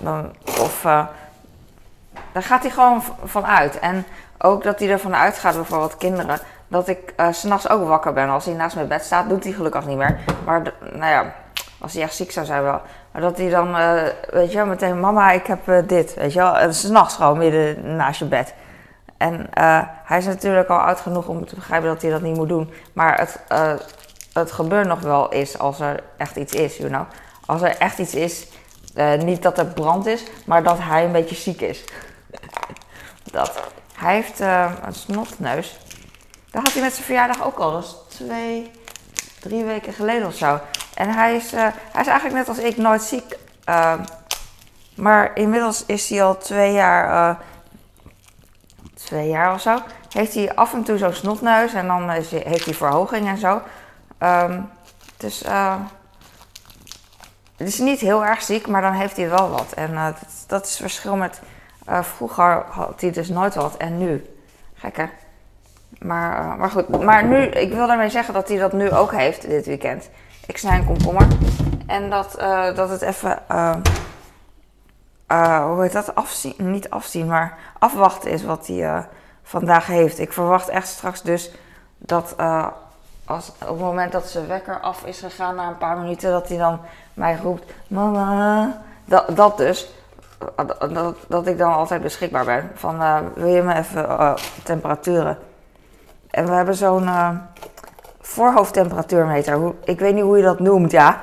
Dan, 0.00 0.32
of... 0.44 0.82
daar 2.32 2.42
gaat 2.42 2.62
hij 2.62 2.70
gewoon 2.70 3.02
van 3.24 3.46
uit. 3.46 3.78
En 3.78 4.06
ook 4.38 4.62
dat 4.62 4.78
hij 4.78 4.88
ervan 4.88 5.14
uitgaat, 5.14 5.54
bijvoorbeeld 5.54 5.96
kinderen, 5.96 6.38
dat 6.68 6.88
ik 6.88 7.12
uh, 7.16 7.26
s'nachts 7.30 7.68
ook 7.68 7.88
wakker 7.88 8.12
ben. 8.12 8.28
Als 8.28 8.44
hij 8.44 8.54
naast 8.54 8.74
mijn 8.74 8.88
bed 8.88 9.04
staat, 9.04 9.28
doet 9.28 9.44
hij 9.44 9.52
gelukkig 9.52 9.86
niet 9.86 9.96
meer. 9.96 10.20
Maar 10.44 10.62
nou 10.80 11.10
ja, 11.12 11.34
als 11.78 11.92
hij 11.92 12.02
echt 12.02 12.14
ziek 12.14 12.30
zou 12.30 12.46
zijn 12.46 12.62
wel. 12.62 12.80
Dat 13.20 13.36
hij 13.38 13.50
dan, 13.50 13.68
uh, 13.68 14.02
weet 14.30 14.52
je 14.52 14.64
meteen, 14.64 15.00
mama, 15.00 15.30
ik 15.30 15.46
heb 15.46 15.68
uh, 15.68 15.78
dit, 15.86 16.14
weet 16.14 16.32
je 16.32 16.38
wel. 16.38 16.56
En 16.56 16.74
s'nachts 16.74 17.14
gewoon 17.14 17.38
midden 17.38 17.96
naast 17.96 18.18
je 18.18 18.24
bed. 18.24 18.54
En 19.16 19.46
hij 20.04 20.18
is 20.18 20.26
natuurlijk 20.26 20.68
al 20.68 20.78
oud 20.78 21.00
genoeg 21.00 21.28
om 21.28 21.46
te 21.46 21.54
begrijpen 21.54 21.88
dat 21.88 22.02
hij 22.02 22.10
dat 22.10 22.22
niet 22.22 22.36
moet 22.36 22.48
doen. 22.48 22.72
Maar 22.92 23.18
het, 23.18 23.40
het 24.32 24.52
gebeurt 24.52 24.86
nog 24.86 25.00
wel 25.00 25.28
is 25.28 25.58
als 25.58 25.80
er 25.80 26.02
echt 26.16 26.36
iets 26.36 26.52
is, 26.52 26.76
you 26.76 26.88
know. 26.88 27.04
Als 27.46 27.62
er 27.62 27.76
echt 27.76 27.98
iets 27.98 28.14
is, 28.14 28.46
niet 29.24 29.42
dat 29.42 29.58
er 29.58 29.66
brand 29.66 30.06
is, 30.06 30.24
maar 30.46 30.62
dat 30.62 30.78
hij 30.80 31.04
een 31.04 31.12
beetje 31.12 31.34
ziek 31.34 31.60
is. 31.60 31.84
dat. 33.32 33.60
Hij 33.94 34.14
heeft 34.14 34.40
een 34.40 34.94
snotneus. 34.94 35.78
Dat 36.50 36.62
had 36.62 36.72
hij 36.72 36.82
met 36.82 36.92
zijn 36.92 37.04
verjaardag 37.04 37.44
ook 37.44 37.58
al. 37.58 37.72
Dat 37.72 37.82
is 37.82 38.16
twee, 38.16 38.70
drie 39.40 39.64
weken 39.64 39.92
geleden 39.92 40.26
of 40.26 40.34
zo. 40.34 40.60
En 40.98 41.14
hij 41.14 41.36
is, 41.36 41.54
uh, 41.54 41.60
hij 41.92 42.00
is 42.00 42.06
eigenlijk 42.06 42.34
net 42.34 42.48
als 42.48 42.58
ik 42.58 42.76
nooit 42.76 43.02
ziek. 43.02 43.38
Uh, 43.68 43.94
maar 44.94 45.30
inmiddels 45.36 45.86
is 45.86 46.08
hij 46.08 46.24
al 46.24 46.38
twee 46.38 46.72
jaar, 46.72 47.36
twee 48.94 49.28
jaar 49.28 49.54
of 49.54 49.60
zo. 49.60 49.78
Heeft 50.12 50.34
hij 50.34 50.54
af 50.54 50.72
en 50.72 50.82
toe 50.82 50.98
zo'n 50.98 51.12
snotneus 51.12 51.74
en 51.74 51.86
dan 51.86 52.10
heeft 52.10 52.30
hij 52.64 52.74
verhoging 52.74 53.28
en 53.28 53.38
zo. 53.38 53.62
Um, 54.18 54.70
dus 55.16 55.44
het 57.56 57.68
is 57.68 57.78
niet 57.78 58.00
heel 58.00 58.24
erg 58.24 58.42
ziek, 58.42 58.66
maar 58.66 58.82
dan 58.82 58.92
heeft 58.92 59.16
hij 59.16 59.30
wel 59.30 59.50
wat. 59.50 59.72
En 59.72 59.94
dat, 59.94 60.16
dat 60.46 60.66
is 60.66 60.76
verschil 60.76 61.16
met 61.16 61.40
vroeger 61.86 62.64
had 62.68 63.00
hij 63.00 63.10
dus 63.10 63.28
nooit 63.28 63.54
wat 63.54 63.76
en 63.76 63.98
nu. 63.98 64.26
Gek 64.74 64.96
hè? 64.96 65.06
Maar 65.98 66.70
goed, 66.70 67.02
maar 67.04 67.24
nu, 67.24 67.36
ik 67.36 67.72
wil 67.72 67.86
daarmee 67.86 68.10
zeggen 68.10 68.34
dat 68.34 68.48
hij 68.48 68.58
dat 68.58 68.72
nu 68.72 68.90
ook 68.90 69.12
heeft 69.12 69.48
dit 69.48 69.66
weekend. 69.66 70.10
Ik 70.48 70.58
snij 70.58 70.78
een 70.78 70.86
komkommer. 70.86 71.26
En 71.86 72.10
dat, 72.10 72.32
dat 72.76 72.88
het 72.88 73.02
even, 73.02 73.38
hoe 75.62 75.82
heet 75.82 75.92
dat, 75.92 76.14
afzien, 76.14 76.54
niet 76.56 76.90
afzien, 76.90 77.26
maar 77.26 77.58
afwachten 77.78 78.30
is 78.30 78.44
wat 78.44 78.66
hij 78.66 79.06
vandaag 79.42 79.86
heeft. 79.86 80.18
Ik 80.18 80.32
verwacht 80.32 80.68
echt 80.68 80.88
straks 80.88 81.22
dus 81.22 81.50
dat 81.98 82.34
als, 83.24 83.48
op 83.48 83.68
het 83.68 83.78
moment 83.78 84.12
dat 84.12 84.28
zijn 84.28 84.46
wekker 84.46 84.80
af 84.80 85.04
is 85.04 85.18
gegaan 85.18 85.54
na 85.54 85.68
een 85.68 85.78
paar 85.78 85.98
minuten, 85.98 86.30
dat 86.30 86.48
hij 86.48 86.58
dan 86.58 86.80
mij 87.14 87.38
roept: 87.42 87.72
Mama. 87.86 88.80
Dat, 89.04 89.36
dat 89.36 89.56
dus. 89.56 89.88
Dat, 90.92 91.16
dat 91.28 91.46
ik 91.46 91.58
dan 91.58 91.72
altijd 91.72 92.02
beschikbaar 92.02 92.44
ben. 92.44 92.70
Van 92.74 92.98
wil 93.34 93.48
je 93.48 93.62
me 93.62 93.74
even 93.74 94.36
temperaturen? 94.62 95.38
En 96.30 96.46
we 96.46 96.52
hebben 96.52 96.74
zo'n 96.74 97.08
voorhoofdtemperatuurmeter. 98.28 99.72
Ik 99.84 99.98
weet 99.98 100.14
niet 100.14 100.22
hoe 100.22 100.36
je 100.36 100.42
dat 100.42 100.60
noemt, 100.60 100.90
ja. 100.90 101.20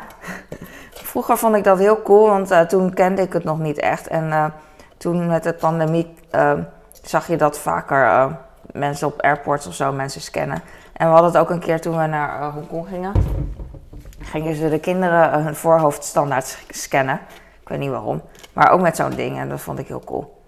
Vroeger 0.92 1.38
vond 1.38 1.56
ik 1.56 1.64
dat 1.64 1.78
heel 1.78 2.02
cool, 2.02 2.28
want 2.28 2.70
toen 2.70 2.94
kende 2.94 3.22
ik 3.22 3.34
het 3.34 3.44
nog 3.44 3.60
niet 3.60 3.80
echt. 3.80 4.08
En 4.08 4.54
toen 4.98 5.28
met 5.28 5.44
de 5.44 5.54
pandemie 5.54 6.14
zag 7.04 7.28
je 7.28 7.38
dat 7.38 7.60
vaker 7.60 8.36
mensen 8.72 9.08
op 9.08 9.22
airports 9.22 9.68
of 9.68 9.74
zo 9.74 9.92
mensen 9.92 10.22
scannen. 10.22 10.62
En 10.94 11.08
we 11.08 11.14
hadden 11.14 11.32
het 11.32 11.42
ook 11.42 11.50
een 11.50 11.60
keer 11.60 11.82
toen 11.82 11.98
we 11.98 12.06
naar 12.06 12.52
Hongkong 12.52 12.88
gingen. 12.88 13.12
Gingen 14.20 14.56
ze 14.56 14.70
de 14.70 14.80
kinderen 14.80 15.44
hun 15.44 15.56
voorhoofd 15.56 16.04
standaard 16.04 16.58
scannen. 16.70 17.20
Ik 17.62 17.70
weet 17.70 17.80
niet 17.80 17.90
waarom. 17.90 18.22
Maar 18.54 18.72
ook 18.72 18.82
met 18.82 18.96
zo'n 18.96 19.16
ding 19.16 19.40
en 19.40 19.50
dat 19.50 19.62
vond 19.62 19.80
ik 19.80 19.88
heel 19.88 20.04
cool. 20.06 20.44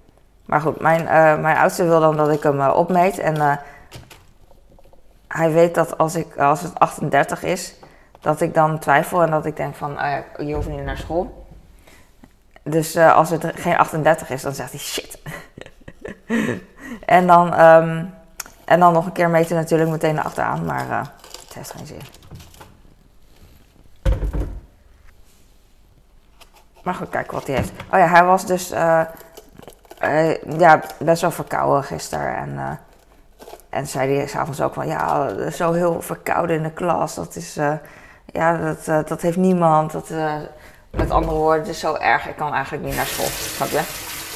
Maar 0.46 0.62
goed, 0.62 0.80
mijn, 0.80 1.04
mijn 1.42 1.58
oudste 1.58 1.84
wil 1.86 2.00
dan 2.00 2.18
dat 2.18 2.32
ik 2.32 2.44
hem 2.44 2.62
opmeet. 2.62 3.20
En 3.20 3.60
hij 5.28 5.52
weet 5.52 5.76
dat 5.76 5.98
als, 5.98 6.16
ik, 6.16 6.38
als 6.38 6.62
het 6.62 6.80
38 6.80 7.44
is, 7.44 7.76
dat 8.20 8.42
ik 8.42 8.54
dan 8.54 8.80
twijfel 8.80 9.22
en 9.22 9.32
dat 9.32 9.46
ik 9.46 9.58
denk 9.58 9.76
van, 9.76 10.00
oh 10.00 10.48
je 10.48 10.54
hoeft 10.54 10.70
niet 10.70 10.84
naar 10.84 10.98
school. 10.98 11.48
Dus 12.64 12.98
als 12.98 13.30
het 13.30 13.46
geen 13.56 13.78
38 13.78 14.30
is, 14.30 14.42
dan 14.42 14.54
zegt 14.54 14.72
hij 14.72 14.80
shit. 14.80 15.20
en 17.06 17.28
dan... 17.28 17.60
Um, 17.60 18.16
en 18.68 18.80
dan 18.80 18.94
nog 18.94 19.06
een 19.06 19.12
keer 19.12 19.30
meten 19.30 19.56
natuurlijk 19.56 19.90
meteen 19.90 20.24
achteraan, 20.24 20.66
maar 20.66 20.88
uh, 20.88 21.02
het 21.46 21.54
heeft 21.54 21.72
geen 21.72 21.86
zin. 21.86 22.02
Maar 26.84 26.94
goed, 26.94 27.10
kijken 27.10 27.34
wat 27.34 27.48
hij 27.48 27.56
heeft. 27.56 27.72
Oh 27.92 28.00
ja, 28.00 28.08
hij 28.08 28.24
was 28.24 28.46
dus 28.46 28.72
uh, 28.72 29.02
ja, 30.58 30.82
best 31.00 31.22
wel 31.22 31.32
verkouden 31.32 31.84
gisteren. 31.84 32.36
En, 32.36 32.80
en 33.78 33.88
zei 33.88 34.16
hij 34.16 34.28
s'avonds 34.28 34.62
ook 34.62 34.74
van, 34.74 34.88
ja, 34.88 35.30
zo 35.52 35.72
heel 35.72 36.02
verkouden 36.02 36.56
in 36.56 36.64
de 36.64 36.72
klas. 36.72 37.16
Dat 37.16 37.36
is, 37.36 37.58
ja, 38.26 38.58
dat, 38.58 39.08
dat 39.08 39.22
heeft 39.22 39.38
niemand. 39.38 39.92
Dat, 39.92 40.10
met 40.90 41.12
andere 41.12 41.38
woorden, 41.38 41.60
het 41.60 41.70
is 41.70 41.80
zo 41.80 41.96
erg. 41.96 42.28
Ik 42.28 42.36
kan 42.36 42.54
eigenlijk 42.54 42.86
niet 42.86 42.96
naar 42.96 43.06
school, 43.06 43.30
snap 43.56 43.70
je? 43.70 43.82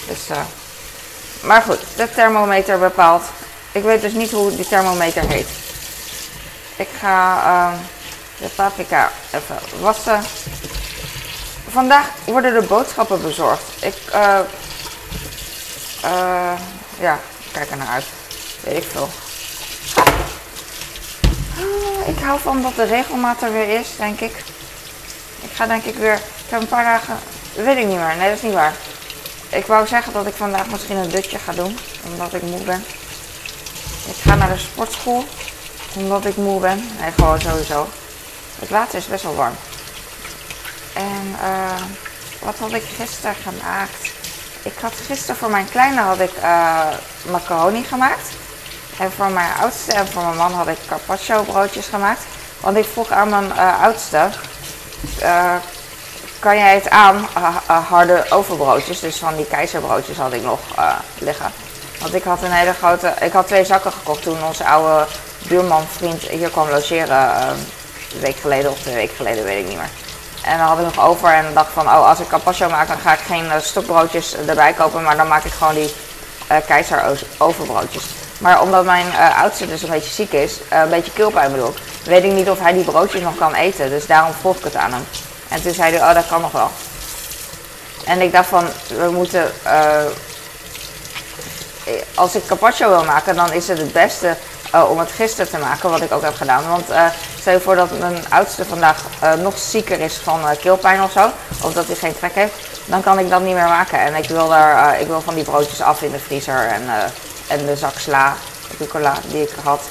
Dus, 0.07 0.29
maar 1.43 1.61
goed, 1.61 1.97
de 1.97 2.09
thermometer 2.09 2.79
bepaalt 2.79 3.23
ik 3.71 3.83
weet 3.83 4.01
dus 4.01 4.13
niet 4.13 4.31
hoe 4.31 4.55
die 4.55 4.67
thermometer 4.67 5.27
heet. 5.27 5.49
Ik 6.75 6.87
ga 6.99 7.35
uh, 7.35 7.79
de 8.39 8.47
paprika 8.55 9.11
even 9.31 9.81
wassen. 9.81 10.21
Vandaag 11.67 12.09
worden 12.25 12.61
de 12.61 12.67
boodschappen 12.67 13.21
bezorgd. 13.21 13.63
Ik, 13.79 13.95
ja, 16.99 17.19
kijk 17.51 17.69
er 17.69 17.77
naar 17.77 17.87
uit. 17.87 18.05
Weet 18.63 18.77
ik 18.77 18.83
veel. 18.83 19.09
Ah, 21.61 22.07
ik 22.07 22.19
hou 22.23 22.39
van 22.39 22.61
dat 22.61 22.75
de 22.75 22.83
regelmaat 22.83 23.41
er 23.41 23.51
weer 23.51 23.79
is, 23.79 23.87
denk 23.97 24.19
ik. 24.19 24.43
Ik 25.41 25.51
ga 25.53 25.65
denk 25.67 25.83
ik 25.83 25.95
weer. 25.95 26.13
Ik 26.13 26.49
heb 26.49 26.61
een 26.61 26.67
paar 26.67 26.83
dagen. 26.83 27.17
Weet 27.55 27.77
ik 27.77 27.85
niet 27.85 27.97
meer. 27.97 28.15
Nee, 28.17 28.29
dat 28.29 28.37
is 28.37 28.43
niet 28.43 28.53
waar. 28.53 28.73
Ik 29.49 29.65
wou 29.65 29.87
zeggen 29.87 30.13
dat 30.13 30.27
ik 30.27 30.33
vandaag 30.33 30.67
misschien 30.67 30.97
een 30.97 31.09
dutje 31.09 31.37
ga 31.37 31.51
doen, 31.51 31.77
omdat 32.11 32.33
ik 32.33 32.41
moe 32.41 32.61
ben. 32.61 32.83
Ik 34.05 34.15
ga 34.23 34.35
naar 34.35 34.49
de 34.49 34.57
sportschool 34.57 35.25
omdat 35.93 36.25
ik 36.25 36.35
moe 36.35 36.59
ben. 36.59 36.89
Nee, 36.99 37.11
gewoon 37.11 37.41
sowieso. 37.41 37.87
Het 38.59 38.69
water 38.69 38.97
is 38.97 39.05
best 39.05 39.23
wel 39.23 39.35
warm. 39.35 39.55
En 40.93 41.35
uh, 41.43 41.81
wat 42.39 42.57
had 42.57 42.73
ik 42.73 42.83
gisteren 42.97 43.35
gemaakt? 43.35 44.11
Ik 44.63 44.73
had 44.81 44.93
gisteren 45.05 45.35
voor 45.35 45.49
mijn 45.49 45.69
kleine 45.69 46.01
had 46.01 46.19
ik 46.19 46.31
uh, 46.37 46.87
macaroni 47.31 47.83
gemaakt. 47.83 48.29
En 48.99 49.11
voor 49.11 49.29
mijn 49.29 49.49
oudste 49.61 49.93
en 49.93 50.07
voor 50.07 50.23
mijn 50.23 50.37
man 50.37 50.53
had 50.53 50.67
ik 50.67 50.77
carpaccio 50.87 51.43
broodjes 51.43 51.87
gemaakt. 51.87 52.21
Want 52.59 52.77
ik 52.77 52.85
vroeg 52.93 53.11
aan 53.11 53.29
mijn 53.29 53.45
uh, 53.45 53.83
oudste, 53.83 54.29
kan 56.39 56.57
jij 56.57 56.73
het 56.73 56.89
aan, 56.89 57.27
harde 57.89 58.25
overbroodjes, 58.29 58.99
dus 58.99 59.17
van 59.17 59.35
die 59.35 59.45
keizerbroodjes 59.45 60.17
had 60.17 60.33
ik 60.33 60.43
nog 60.43 60.59
liggen. 61.17 61.51
Want 62.01 62.13
ik 62.13 62.23
had 62.23 62.43
een 62.43 62.51
hele 62.51 62.73
grote. 62.73 63.13
Ik 63.21 63.31
had 63.31 63.47
twee 63.47 63.65
zakken 63.65 63.91
gekocht 63.91 64.23
toen 64.23 64.43
onze 64.43 64.65
oude 64.65 65.07
buurman, 65.47 65.85
vriend 65.97 66.21
hier 66.21 66.49
kwam 66.49 66.69
logeren. 66.69 67.07
Uh, 67.17 67.47
een 68.13 68.19
week 68.19 68.37
geleden 68.37 68.71
of 68.71 68.79
twee 68.79 68.95
weken 68.95 69.15
geleden, 69.15 69.43
weet 69.43 69.59
ik 69.59 69.67
niet 69.67 69.77
meer. 69.77 69.89
En 70.43 70.57
dan 70.57 70.67
had 70.67 70.77
ik 70.77 70.95
nog 70.95 71.05
over 71.05 71.29
en 71.29 71.53
dacht 71.53 71.71
van, 71.73 71.85
oh, 71.85 72.07
als 72.07 72.19
ik 72.19 72.27
carpaccio 72.27 72.69
maak, 72.69 72.87
dan 72.87 72.97
ga 72.97 73.13
ik 73.13 73.19
geen 73.19 73.45
uh, 73.45 73.53
stokbroodjes 73.59 74.35
erbij 74.47 74.73
kopen, 74.73 75.03
maar 75.03 75.17
dan 75.17 75.27
maak 75.27 75.43
ik 75.43 75.51
gewoon 75.51 75.73
die 75.73 75.93
uh, 76.51 76.57
keizer 76.67 77.23
overbroodjes. 77.37 78.03
Maar 78.37 78.61
omdat 78.61 78.85
mijn 78.85 79.07
uh, 79.07 79.41
oudste 79.41 79.67
dus 79.67 79.83
een 79.83 79.89
beetje 79.89 80.13
ziek 80.13 80.31
is, 80.31 80.57
een 80.69 80.89
beetje 80.89 81.11
keelpijn 81.11 81.51
bedoel 81.51 81.73
weet 82.03 82.23
ik 82.23 82.31
niet 82.31 82.49
of 82.49 82.59
hij 82.59 82.73
die 82.73 82.83
broodjes 82.83 83.21
nog 83.21 83.37
kan 83.37 83.53
eten. 83.53 83.89
Dus 83.89 84.05
daarom 84.05 84.33
vroeg 84.39 84.57
ik 84.57 84.63
het 84.63 84.75
aan 84.75 84.93
hem. 84.93 85.05
En 85.47 85.61
toen 85.61 85.73
zei 85.73 85.95
hij, 85.95 86.09
oh, 86.09 86.13
dat 86.13 86.27
kan 86.27 86.41
nog 86.41 86.51
wel. 86.51 86.71
En 88.05 88.21
ik 88.21 88.31
dacht 88.31 88.47
van, 88.47 88.65
we 88.87 89.11
moeten 89.11 89.51
als 92.15 92.35
ik 92.35 92.45
carpaccio 92.45 92.89
wil 92.89 93.03
maken, 93.03 93.35
dan 93.35 93.53
is 93.53 93.67
het 93.67 93.77
het 93.77 93.93
beste 93.93 94.35
uh, 94.75 94.89
om 94.89 94.99
het 94.99 95.11
gisteren 95.11 95.51
te 95.51 95.57
maken, 95.57 95.89
wat 95.89 96.01
ik 96.01 96.11
ook 96.11 96.21
heb 96.21 96.35
gedaan. 96.35 96.69
Want 96.69 96.89
uh, 96.89 97.05
stel 97.39 97.53
je 97.53 97.59
voor 97.59 97.75
dat 97.75 97.99
mijn 97.99 98.23
oudste 98.29 98.65
vandaag 98.65 99.03
uh, 99.23 99.33
nog 99.33 99.57
zieker 99.57 99.99
is 99.99 100.15
van 100.23 100.39
keelpijn 100.59 101.03
of 101.03 101.11
zo, 101.11 101.29
of 101.61 101.73
dat 101.73 101.85
hij 101.85 101.95
geen 101.95 102.17
trek 102.17 102.33
heeft, 102.33 102.53
dan 102.85 103.01
kan 103.01 103.19
ik 103.19 103.29
dat 103.29 103.41
niet 103.41 103.53
meer 103.53 103.63
maken. 103.63 103.99
En 103.99 104.15
ik 104.15 104.29
wil, 104.29 104.49
daar, 104.49 104.99
ik 104.99 105.07
wil 105.07 105.21
van 105.21 105.35
die 105.35 105.43
broodjes 105.43 105.81
af 105.81 106.01
in 106.01 106.11
de 106.11 106.19
vriezer 106.19 106.67
en, 106.67 106.81
en 107.47 107.65
de 107.65 107.75
zak 107.75 107.99
sla, 107.99 108.35
rucola 108.79 109.13
die 109.27 109.41
ik 109.41 109.53
had, 109.63 109.81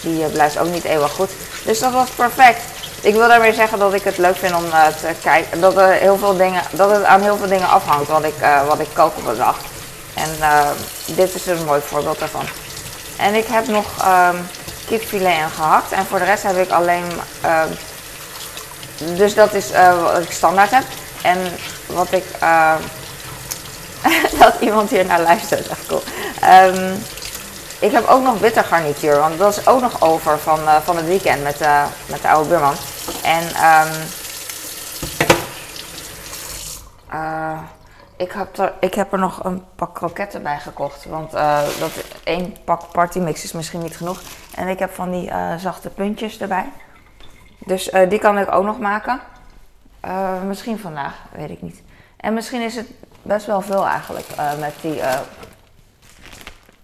die 0.00 0.26
blijft 0.26 0.58
ook 0.58 0.68
niet 0.68 0.84
eeuwig 0.84 1.12
goed. 1.12 1.30
Dus 1.64 1.78
dat 1.78 1.92
was 1.92 2.08
perfect. 2.08 2.60
Ik 3.00 3.14
wil 3.14 3.28
daarmee 3.28 3.54
zeggen 3.54 3.78
dat 3.78 3.94
ik 3.94 4.04
het 4.04 4.18
leuk 4.18 4.36
vind 4.36 4.54
om 4.54 4.64
te 5.00 5.14
kijken, 5.22 5.60
dat, 5.60 5.74
heel 5.76 6.18
veel 6.18 6.36
dingen, 6.36 6.62
dat 6.70 6.90
het 6.90 7.04
aan 7.04 7.22
heel 7.22 7.36
veel 7.36 7.48
dingen 7.48 7.68
afhangt 7.68 8.08
wat 8.08 8.24
ik, 8.24 8.34
wat 8.66 8.78
ik 8.78 8.88
kook 8.92 9.16
op 9.16 9.26
een 9.26 9.36
dag. 9.36 9.56
En 10.14 10.30
dit 11.06 11.34
is 11.34 11.46
een 11.46 11.64
mooi 11.64 11.80
voorbeeld 11.80 12.18
daarvan. 12.18 12.44
En 13.20 13.34
ik 13.34 13.46
heb 13.46 13.66
nog 13.66 13.86
um, 14.06 14.48
kipfilet 14.86 15.36
en 15.38 15.50
gehakt. 15.50 15.92
En 15.92 16.06
voor 16.06 16.18
de 16.18 16.24
rest 16.24 16.42
heb 16.42 16.56
ik 16.56 16.70
alleen. 16.70 17.04
Uh, 17.44 17.62
dus 18.98 19.34
dat 19.34 19.54
is 19.54 19.70
uh, 19.72 20.02
wat 20.02 20.22
ik 20.22 20.30
standaard 20.30 20.70
heb. 20.70 20.84
En 21.22 21.38
wat 21.86 22.12
ik. 22.12 22.24
Uh, 22.42 22.74
dat 24.40 24.54
iemand 24.60 24.90
hier 24.90 25.04
naar 25.04 25.20
luistert, 25.20 25.68
echt 25.68 25.86
cool. 25.86 26.02
Ik 27.80 27.92
heb 27.92 28.06
ook 28.06 28.22
nog 28.22 28.38
witte 28.38 28.62
garnituur, 28.62 29.18
want 29.18 29.38
dat 29.38 29.56
is 29.56 29.66
ook 29.66 29.80
nog 29.80 30.02
over 30.02 30.38
van, 30.38 30.60
uh, 30.60 30.76
van 30.84 30.96
het 30.96 31.06
weekend 31.06 31.42
met, 31.42 31.60
uh, 31.60 31.84
met 32.06 32.22
de 32.22 32.28
oude 32.28 32.48
buurman. 32.48 32.74
En 33.22 33.42
uh, 37.12 37.58
ik 38.20 38.32
heb, 38.32 38.58
er, 38.58 38.72
ik 38.80 38.94
heb 38.94 39.12
er 39.12 39.18
nog 39.18 39.44
een 39.44 39.64
pak 39.74 39.94
kroketten 39.94 40.42
bij 40.42 40.58
gekocht. 40.58 41.04
Want 41.04 41.34
uh, 41.34 41.62
dat 41.78 41.90
één 42.24 42.56
pak 42.64 42.92
partymix 42.92 43.44
is 43.44 43.52
misschien 43.52 43.80
niet 43.80 43.96
genoeg. 43.96 44.22
En 44.54 44.68
ik 44.68 44.78
heb 44.78 44.94
van 44.94 45.10
die 45.10 45.28
uh, 45.28 45.56
zachte 45.56 45.90
puntjes 45.90 46.40
erbij. 46.40 46.72
Dus 47.58 47.92
uh, 47.92 48.08
die 48.08 48.18
kan 48.18 48.38
ik 48.38 48.52
ook 48.52 48.64
nog 48.64 48.78
maken. 48.78 49.20
misschien 50.46 50.78
vandaag, 50.78 51.14
weet 51.32 51.50
ik 51.50 51.62
niet. 51.62 51.82
En 52.16 52.34
misschien 52.34 52.60
is 52.60 52.76
het 52.76 52.86
best 53.22 53.46
wel 53.46 53.60
veel 53.60 53.86
eigenlijk 53.86 54.26
met, 54.58 54.74
die, 54.80 55.00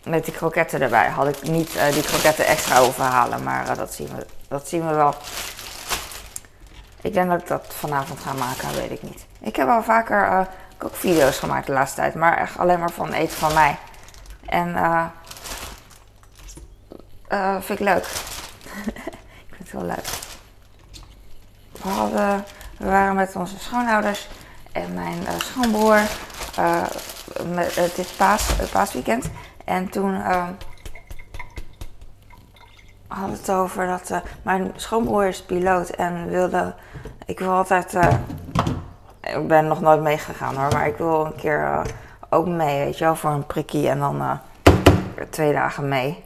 met 0.04 0.24
die 0.24 0.34
kroketten 0.34 0.80
erbij. 0.80 1.08
Had 1.08 1.28
ik 1.28 1.42
niet 1.42 1.78
die 1.92 2.02
kroketten 2.02 2.46
extra 2.46 2.78
overhalen, 2.78 3.42
maar 3.42 3.76
dat, 3.76 3.94
zien 3.94 4.08
we, 4.16 4.26
dat 4.48 4.68
zien 4.68 4.88
we 4.88 4.94
wel. 4.94 5.14
Ik 7.00 7.12
denk 7.12 7.30
dat 7.30 7.40
ik 7.40 7.46
dat 7.46 7.66
vanavond 7.68 8.20
ga 8.20 8.32
maken, 8.32 8.74
weet 8.74 8.90
ik 8.90 9.02
niet. 9.02 9.26
Ik 9.40 9.56
heb 9.56 9.68
al 9.68 9.82
vaker 9.82 10.48
heb 10.78 10.88
ook 10.88 10.96
video's 10.96 11.38
gemaakt 11.38 11.66
de 11.66 11.72
laatste 11.72 12.00
tijd, 12.00 12.14
maar 12.14 12.38
echt 12.38 12.58
alleen 12.58 12.78
maar 12.78 12.90
van 12.90 13.12
eten 13.12 13.36
van 13.36 13.54
mij. 13.54 13.78
En 14.46 14.68
uh, 17.28 17.56
vind 17.60 17.80
ik 17.80 17.86
leuk. 17.86 18.04
ik 19.48 19.54
vind 19.56 19.70
het 19.70 19.72
wel 19.72 19.84
leuk. 19.84 20.06
We, 21.82 21.88
hadden, 21.88 22.44
we 22.78 22.84
waren 22.84 23.14
met 23.14 23.36
onze 23.36 23.58
schoonouders 23.58 24.28
en 24.72 24.94
mijn 24.94 25.22
uh, 25.22 25.38
schoonbroer 25.38 26.00
het 27.74 27.98
is 27.98 28.12
paas, 28.12 28.54
paasweekend. 28.72 29.30
En 29.64 29.88
toen 29.88 30.14
uh, 30.14 30.48
had 33.06 33.30
het 33.30 33.50
over 33.50 33.86
dat 33.86 34.22
mijn 34.42 34.72
schoonbroer 34.76 35.26
is 35.26 35.42
piloot 35.42 35.88
en 35.88 36.28
wilde. 36.28 36.74
Ik 37.26 37.38
wil 37.38 37.50
altijd. 37.50 37.98
Ik 39.34 39.48
ben 39.48 39.66
nog 39.66 39.80
nooit 39.80 40.00
meegegaan 40.00 40.56
hoor, 40.56 40.72
maar 40.72 40.86
ik 40.86 40.96
wil 40.96 41.24
een 41.24 41.36
keer 41.36 41.82
ook 42.30 42.46
mee, 42.46 42.84
weet 42.84 42.98
je 42.98 43.04
wel, 43.04 43.16
voor 43.16 43.30
een 43.30 43.46
prikkie 43.46 43.88
en 43.88 43.98
dan 43.98 44.40
twee 45.30 45.52
dagen 45.52 45.88
mee 45.88 46.24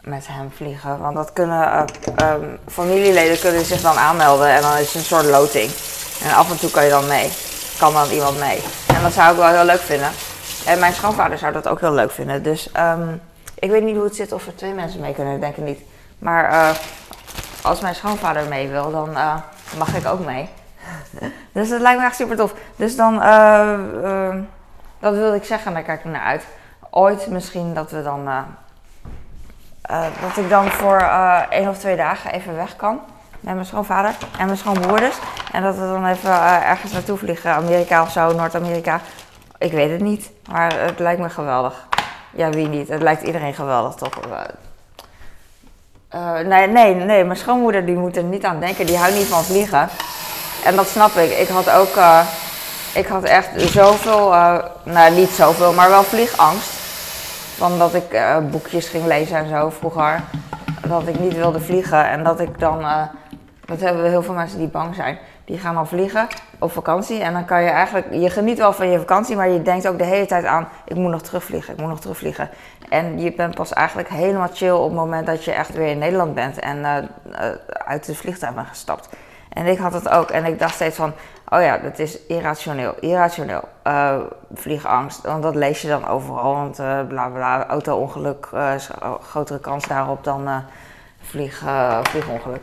met 0.00 0.26
hem 0.26 0.50
vliegen. 0.50 0.98
Want 0.98 1.16
dat 1.16 1.32
kunnen 1.32 1.86
um, 2.22 2.58
familieleden 2.68 3.38
kunnen 3.38 3.64
zich 3.64 3.80
dan 3.80 3.96
aanmelden 3.96 4.48
en 4.48 4.62
dan 4.62 4.76
is 4.76 4.86
het 4.86 4.94
een 4.94 5.00
soort 5.00 5.24
loting. 5.24 5.70
En 6.22 6.34
af 6.34 6.50
en 6.50 6.58
toe 6.58 6.70
kan 6.70 6.84
je 6.84 6.90
dan 6.90 7.06
mee. 7.06 7.32
Kan 7.78 7.92
dan 7.92 8.10
iemand 8.10 8.38
mee. 8.38 8.62
En 8.86 9.02
dat 9.02 9.12
zou 9.12 9.30
ik 9.30 9.38
wel 9.38 9.48
heel 9.48 9.64
leuk 9.64 9.80
vinden. 9.80 10.10
En 10.66 10.78
mijn 10.78 10.92
schoonvader 10.92 11.38
zou 11.38 11.52
dat 11.52 11.68
ook 11.68 11.80
heel 11.80 11.92
leuk 11.92 12.10
vinden. 12.10 12.42
Dus 12.42 12.70
um, 12.78 13.20
ik 13.58 13.70
weet 13.70 13.82
niet 13.82 13.94
hoe 13.94 14.04
het 14.04 14.16
zit 14.16 14.32
of 14.32 14.46
er 14.46 14.56
twee 14.56 14.72
mensen 14.72 15.00
mee 15.00 15.14
kunnen, 15.14 15.40
denk 15.40 15.56
ik 15.56 15.64
niet. 15.64 15.80
Maar 16.18 16.74
als 17.62 17.80
mijn 17.80 17.94
schoonvader 17.94 18.48
mee 18.48 18.68
wil, 18.68 18.90
dan 18.90 19.10
mag 19.78 19.94
ik 19.94 20.06
ook 20.06 20.24
mee. 20.24 20.48
dus 21.52 21.68
dat 21.68 21.80
lijkt 21.80 22.00
me 22.00 22.06
echt 22.06 22.16
super 22.16 22.36
tof. 22.36 22.54
Dus 22.76 22.96
dan, 22.96 23.14
uh, 23.14 24.34
dat 24.98 25.14
wilde 25.14 25.36
ik 25.36 25.44
zeggen, 25.44 25.72
daar 25.72 25.82
kijk 25.82 26.04
ik 26.04 26.10
naar 26.10 26.22
uit. 26.22 26.46
Ooit 26.90 27.26
misschien 27.26 27.74
dat 27.74 27.90
we 27.90 28.02
dan, 28.02 28.24
dat 30.20 30.36
ik 30.36 30.48
dan 30.48 30.70
voor 30.70 30.98
één 31.50 31.68
of 31.68 31.78
twee 31.78 31.96
dagen 31.96 32.32
even 32.32 32.56
weg 32.56 32.76
kan 32.76 33.00
met 33.46 33.54
mijn 33.54 33.66
schoonvader 33.66 34.14
en 34.38 34.46
mijn 34.46 34.58
schoonbroeders. 34.58 35.16
En 35.52 35.62
dat 35.62 35.74
we 35.74 35.80
dan 35.80 36.06
even 36.06 36.64
ergens 36.64 36.92
naartoe 36.92 37.16
vliegen, 37.16 37.50
Amerika 37.50 38.02
of 38.02 38.10
zo, 38.10 38.32
Noord-Amerika. 38.32 39.00
Ik 39.58 39.72
weet 39.72 39.90
het 39.90 40.00
niet, 40.00 40.30
maar 40.50 40.80
het 40.80 40.98
lijkt 40.98 41.20
me 41.20 41.28
geweldig. 41.28 41.86
Ja, 42.32 42.50
wie 42.50 42.68
niet? 42.68 42.88
Het 42.88 43.02
lijkt 43.02 43.22
iedereen 43.22 43.54
geweldig, 43.54 43.94
toch? 43.94 44.18
Nee, 46.44 46.66
nee, 46.66 46.94
nee, 46.94 47.24
mijn 47.24 47.38
schoonmoeder 47.38 47.86
die 47.86 47.96
moet 47.96 48.16
er 48.16 48.22
niet 48.22 48.44
aan 48.44 48.60
denken. 48.60 48.86
Die 48.86 48.96
houdt 48.96 49.14
niet 49.14 49.26
van 49.26 49.44
vliegen. 49.44 49.88
En 50.66 50.76
dat 50.76 50.88
snap 50.88 51.16
ik. 51.16 51.38
Ik 51.38 51.48
had 51.48 51.70
ook, 51.70 51.96
uh, 51.96 52.20
ik 52.94 53.06
had 53.06 53.22
echt 53.22 53.48
zoveel, 53.56 54.32
uh, 54.32 54.58
nou 54.82 55.14
niet 55.14 55.30
zoveel, 55.30 55.72
maar 55.72 55.88
wel 55.88 56.02
vliegangst. 56.02 56.70
Van 57.56 57.78
dat 57.78 57.94
ik 57.94 58.20
boekjes 58.50 58.88
ging 58.88 59.06
lezen 59.06 59.36
en 59.36 59.48
zo 59.48 59.70
vroeger. 59.70 60.22
Dat 60.88 61.06
ik 61.06 61.18
niet 61.18 61.34
wilde 61.34 61.60
vliegen 61.60 62.08
en 62.08 62.24
dat 62.24 62.40
ik 62.40 62.58
dan, 62.58 62.84
dat 63.64 63.80
hebben 63.80 64.08
heel 64.08 64.22
veel 64.22 64.34
mensen 64.34 64.58
die 64.58 64.68
bang 64.68 64.94
zijn 64.94 65.18
die 65.44 65.58
gaan 65.58 65.74
dan 65.74 65.88
vliegen 65.88 66.26
op 66.58 66.72
vakantie. 66.72 67.20
En 67.20 67.32
dan 67.32 67.44
kan 67.44 67.62
je 67.62 67.68
eigenlijk, 67.68 68.06
je 68.12 68.30
geniet 68.30 68.58
wel 68.58 68.72
van 68.72 68.90
je 68.90 68.98
vakantie, 68.98 69.36
maar 69.36 69.48
je 69.48 69.62
denkt 69.62 69.88
ook 69.88 69.98
de 69.98 70.04
hele 70.04 70.26
tijd 70.26 70.44
aan, 70.44 70.68
ik 70.84 70.96
moet 70.96 71.10
nog 71.10 71.22
terugvliegen, 71.22 71.72
ik 71.72 71.80
moet 71.80 71.88
nog 71.88 72.00
terugvliegen. 72.00 72.50
En 72.88 73.20
je 73.20 73.32
bent 73.32 73.54
pas 73.54 73.72
eigenlijk 73.72 74.08
helemaal 74.08 74.48
chill 74.52 74.70
op 74.70 74.84
het 74.84 74.98
moment 74.98 75.26
dat 75.26 75.44
je 75.44 75.52
echt 75.52 75.74
weer 75.74 75.88
in 75.88 75.98
Nederland 75.98 76.34
bent 76.34 76.58
en 76.58 77.08
uit 77.68 78.06
het 78.06 78.16
vliegtuig 78.16 78.54
bent 78.54 78.68
gestapt. 78.68 79.08
En 79.56 79.66
ik 79.66 79.78
had 79.78 79.92
het 79.92 80.08
ook 80.08 80.30
en 80.30 80.44
ik 80.44 80.58
dacht 80.58 80.74
steeds 80.74 80.96
van, 80.96 81.12
oh 81.48 81.60
ja, 81.60 81.78
dat 81.78 81.98
is 81.98 82.18
irrationeel, 82.26 82.94
irrationeel. 83.00 83.62
Uh, 83.86 84.16
vliegangst, 84.54 85.22
want 85.22 85.42
dat 85.42 85.54
lees 85.54 85.82
je 85.82 85.88
dan 85.88 86.06
overal, 86.06 86.54
want 86.54 86.80
uh, 86.80 87.00
bla 87.08 87.28
bla, 87.28 87.66
auto-ongeluk, 87.66 88.48
grotere 89.20 89.58
kans 89.58 89.86
daarop 89.86 90.24
dan 90.24 90.48
vlieg, 91.20 91.62
vliegongeluk. 92.02 92.60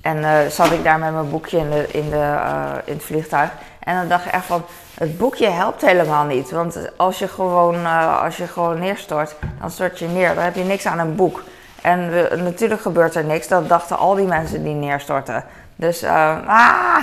En 0.00 0.50
zat 0.50 0.70
ik 0.70 0.84
daar 0.84 0.98
met 0.98 1.12
mijn 1.12 1.30
boekje 1.30 1.58
in, 1.58 1.70
de, 1.70 1.86
in, 1.86 2.10
de, 2.10 2.38
in 2.84 2.94
het 2.94 3.04
vliegtuig. 3.04 3.50
En 3.80 3.96
dan 3.96 4.08
dacht 4.08 4.26
ik 4.26 4.32
echt 4.32 4.46
van, 4.46 4.64
het 4.94 5.18
boekje 5.18 5.48
helpt 5.48 5.86
helemaal 5.86 6.24
niet. 6.24 6.50
Want 6.50 6.90
als 6.96 7.18
je 7.18 7.28
gewoon, 7.28 7.86
als 8.20 8.36
je 8.36 8.46
gewoon 8.46 8.78
neerstort, 8.78 9.34
dan 9.60 9.70
stort 9.70 9.98
je 9.98 10.06
neer. 10.06 10.34
Dan 10.34 10.44
heb 10.44 10.54
je 10.54 10.64
niks 10.64 10.86
aan 10.86 10.98
een 10.98 11.16
boek. 11.16 11.42
En 11.82 12.10
we, 12.10 12.36
natuurlijk 12.36 12.80
gebeurt 12.80 13.14
er 13.14 13.24
niks. 13.24 13.48
Dat 13.48 13.68
dachten 13.68 13.98
al 13.98 14.14
die 14.14 14.26
mensen 14.26 14.64
die 14.64 14.74
neerstorten. 14.74 15.44
Dus, 15.76 16.04
ah, 16.04 16.96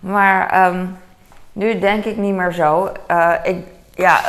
maar 0.00 0.66
um, 0.66 0.96
nu 1.52 1.78
denk 1.78 2.04
ik 2.04 2.16
niet 2.16 2.34
meer 2.34 2.52
zo. 2.52 2.92
ik, 3.42 3.66
ja, 3.94 4.20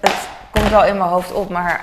het 0.00 0.28
komt 0.50 0.68
wel 0.68 0.84
in 0.84 0.98
mijn 0.98 1.10
hoofd 1.10 1.32
op, 1.32 1.48
maar 1.48 1.80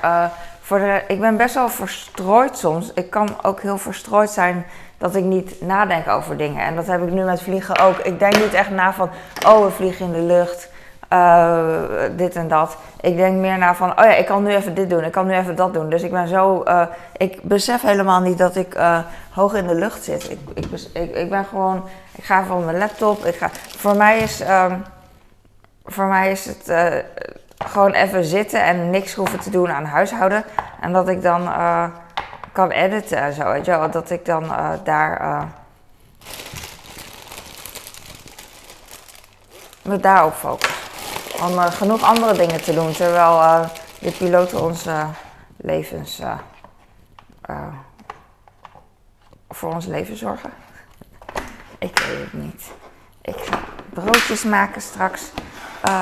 voor 0.61 0.79
de, 0.79 1.01
ik 1.07 1.19
ben 1.19 1.37
best 1.37 1.55
wel 1.55 1.69
verstrooid 1.69 2.57
soms. 2.57 2.91
Ik 2.93 3.09
kan 3.09 3.29
ook 3.41 3.61
heel 3.61 3.77
verstrooid 3.77 4.29
zijn 4.29 4.65
dat 4.97 5.15
ik 5.15 5.23
niet 5.23 5.61
nadenk 5.61 6.07
over 6.07 6.37
dingen. 6.37 6.65
En 6.65 6.75
dat 6.75 6.87
heb 6.87 7.03
ik 7.03 7.11
nu 7.11 7.23
met 7.23 7.41
vliegen 7.41 7.79
ook. 7.79 7.97
Ik 7.97 8.19
denk 8.19 8.37
niet 8.37 8.53
echt 8.53 8.69
na 8.69 8.93
van, 8.93 9.09
oh, 9.47 9.63
we 9.63 9.71
vliegen 9.71 10.05
in 10.05 10.11
de 10.11 10.33
lucht, 10.33 10.69
uh, 11.13 11.71
dit 12.15 12.35
en 12.35 12.47
dat. 12.47 12.77
Ik 13.01 13.15
denk 13.15 13.37
meer 13.37 13.57
na 13.57 13.75
van, 13.75 13.89
oh 13.89 14.05
ja, 14.05 14.13
ik 14.13 14.25
kan 14.25 14.43
nu 14.43 14.55
even 14.55 14.73
dit 14.73 14.89
doen, 14.89 15.03
ik 15.03 15.11
kan 15.11 15.27
nu 15.27 15.33
even 15.33 15.55
dat 15.55 15.73
doen. 15.73 15.89
Dus 15.89 16.03
ik 16.03 16.11
ben 16.11 16.27
zo, 16.27 16.63
uh, 16.67 16.81
ik 17.17 17.43
besef 17.43 17.81
helemaal 17.81 18.19
niet 18.19 18.37
dat 18.37 18.55
ik 18.55 18.75
uh, 18.75 18.99
hoog 19.31 19.53
in 19.53 19.67
de 19.67 19.75
lucht 19.75 20.03
zit. 20.03 20.31
Ik, 20.31 20.39
ik, 20.93 21.15
ik, 21.15 21.29
ben 21.29 21.45
gewoon, 21.45 21.83
ik 22.15 22.23
ga 22.23 22.43
van 22.43 22.65
mijn 22.65 22.77
laptop. 22.77 23.25
Ik 23.25 23.35
ga, 23.35 23.49
voor 23.77 23.95
mij 23.95 24.19
is, 24.19 24.41
um, 24.41 24.83
voor 25.85 26.05
mij 26.05 26.31
is 26.31 26.45
het 26.45 26.73
gewoon 27.57 27.91
even 27.91 28.23
zitten 28.23 28.63
en 28.63 28.89
niks 28.89 29.13
hoeven 29.13 29.39
te 29.39 29.49
doen 29.49 29.69
aan 29.69 29.85
huishouden. 29.85 30.43
En 30.81 30.93
dat 30.93 31.07
ik 31.07 31.21
dan 31.21 31.49
kan 32.51 32.71
editen 32.71 33.17
en 33.17 33.33
zo. 33.33 33.51
Weet 33.51 33.65
je 33.65 33.71
wel, 33.71 33.89
dat 33.89 34.09
ik 34.09 34.25
dan 34.25 34.51
daar. 34.83 35.47
Me 39.81 39.97
daarop 39.97 40.33
focus. 40.33 40.78
Om 41.47 41.53
uh, 41.53 41.65
genoeg 41.65 42.03
andere 42.03 42.33
dingen 42.33 42.61
te 42.61 42.73
doen. 42.73 42.91
Terwijl 42.91 43.65
de 43.99 44.11
piloten 44.11 44.61
onze 44.61 45.05
levens. 45.57 46.21
voor 49.49 49.73
ons 49.73 49.85
leven 49.85 50.17
zorgen. 50.17 50.49
ik 51.79 51.99
weet 51.99 52.19
het 52.19 52.33
niet. 52.33 52.63
Ik 53.21 53.35
ga 53.37 53.59
broodjes 53.89 54.43
maken 54.43 54.81
straks. 54.81 55.21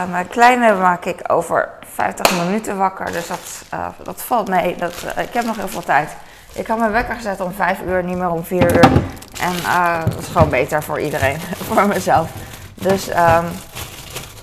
mijn 0.10 0.28
kleine 0.28 0.74
maak 0.76 1.06
ik 1.06 1.20
over 1.28 1.70
50 1.94 2.46
minuten 2.46 2.78
wakker. 2.78 3.12
Dus 3.12 3.28
dat, 3.28 3.66
dat 4.04 4.22
valt 4.22 4.48
mee. 4.50 4.76
Dat, 4.76 4.94
ik 5.18 5.34
heb 5.34 5.46
nog 5.46 5.56
heel 5.56 5.68
veel 5.68 5.84
tijd. 5.84 6.10
Ik 6.54 6.68
had 6.68 6.78
mijn 6.78 6.92
wekker 6.92 7.16
gezet 7.16 7.42
om 7.42 7.52
5 7.52 7.82
uur, 7.82 8.04
niet 8.04 8.18
meer 8.18 8.30
om 8.30 8.44
4 8.44 8.76
uur. 8.76 8.90
En 9.40 9.56
uh, 9.56 10.00
dat 10.04 10.20
is 10.20 10.28
gewoon 10.28 10.50
beter 10.50 10.84
voor 10.84 11.00
iedereen, 11.00 11.40
voor 11.70 11.88
mezelf. 11.88 12.30
Dus, 12.74 13.10
um, 13.10 13.46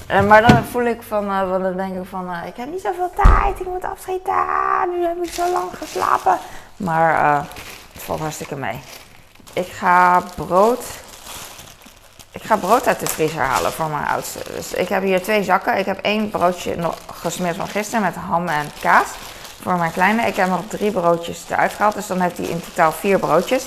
maar 0.07 0.47
dan 0.49 0.65
voel 0.65 0.85
ik 0.85 1.03
van, 1.03 1.25
uh, 1.25 1.51
dan 1.51 1.77
denk 1.77 1.97
ik 1.97 2.09
van, 2.09 2.31
uh, 2.31 2.47
ik 2.47 2.57
heb 2.57 2.71
niet 2.71 2.81
zoveel 2.81 3.11
tijd, 3.23 3.61
ik 3.61 3.67
moet 3.67 3.85
afschieten. 3.85 4.35
Nu 4.91 5.07
heb 5.07 5.23
ik 5.23 5.33
zo 5.33 5.53
lang 5.53 5.71
geslapen. 5.79 6.39
Maar 6.77 7.35
het 7.93 8.03
valt 8.03 8.21
hartstikke 8.21 8.57
mee. 8.57 8.81
Ik 9.53 9.67
ga 9.67 10.23
brood, 10.37 10.85
ik 12.31 12.43
ga 12.43 12.57
brood 12.57 12.87
uit 12.87 13.01
de 13.01 13.07
vriezer 13.07 13.43
halen 13.43 13.73
voor 13.73 13.89
mijn 13.89 14.07
oudste. 14.07 14.39
Dus 14.55 14.73
ik 14.73 14.89
heb 14.89 15.03
hier 15.03 15.23
twee 15.23 15.43
zakken. 15.43 15.79
Ik 15.79 15.87
heb 15.87 15.99
één 15.99 16.31
broodje 16.31 16.77
nog 16.77 16.97
gesmeerd 17.15 17.57
van 17.57 17.69
gisteren 17.69 18.03
met 18.03 18.15
ham 18.15 18.49
en 18.49 18.71
kaas 18.81 19.07
voor 19.63 19.77
mijn 19.77 19.93
kleine. 19.93 20.27
Ik 20.27 20.37
heb 20.37 20.49
nog 20.49 20.61
drie 20.69 20.91
broodjes 20.91 21.45
eruit 21.49 21.73
gehaald, 21.73 21.95
dus 21.95 22.07
dan 22.07 22.21
heeft 22.21 22.37
hij 22.37 22.47
in 22.47 22.63
totaal 22.63 22.93
vier 22.93 23.19
broodjes. 23.19 23.67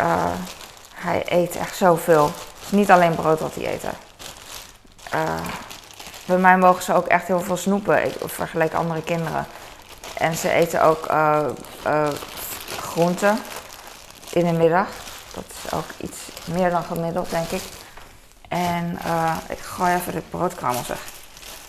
Uh, 0.00 0.24
hij 0.94 1.22
eet 1.26 1.56
echt 1.56 1.76
zoveel. 1.76 2.24
Het 2.24 2.64
is 2.64 2.70
niet 2.70 2.90
alleen 2.90 3.14
brood 3.14 3.40
wat 3.40 3.54
hij 3.54 3.72
eet. 3.72 3.82
Uh, 5.14 5.34
bij 6.24 6.38
mij 6.38 6.58
mogen 6.58 6.82
ze 6.82 6.94
ook 6.94 7.06
echt 7.06 7.26
heel 7.26 7.40
veel 7.40 7.56
snoepen, 7.56 8.04
ik 8.04 8.14
vergelijk 8.24 8.74
andere 8.74 9.02
kinderen. 9.02 9.46
En 10.14 10.36
ze 10.36 10.50
eten 10.50 10.82
ook 10.82 11.10
uh, 11.10 11.46
groenten 12.78 13.38
in 14.30 14.44
de 14.44 14.52
middag. 14.52 14.88
Dat 15.34 15.44
is 15.64 15.72
ook 15.72 15.84
iets 15.96 16.18
meer 16.44 16.70
dan 16.70 16.84
gemiddeld, 16.84 17.30
denk 17.30 17.50
ik. 17.50 17.62
En 18.48 18.98
ik 19.48 19.58
gooi 19.58 19.94
even 19.94 20.12
de 20.12 20.22
broodkrammel 20.30 20.82
zeg. 20.84 20.98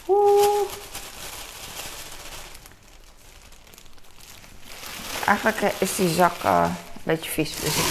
Oeh. 0.07 0.69
Eigenlijk 5.25 5.61
eh, 5.61 5.69
is 5.77 5.95
die 5.95 6.09
zak 6.09 6.31
een 6.43 6.75
beetje 7.03 7.31
vies. 7.31 7.55
Dus 7.59 7.75
ik 7.75 7.83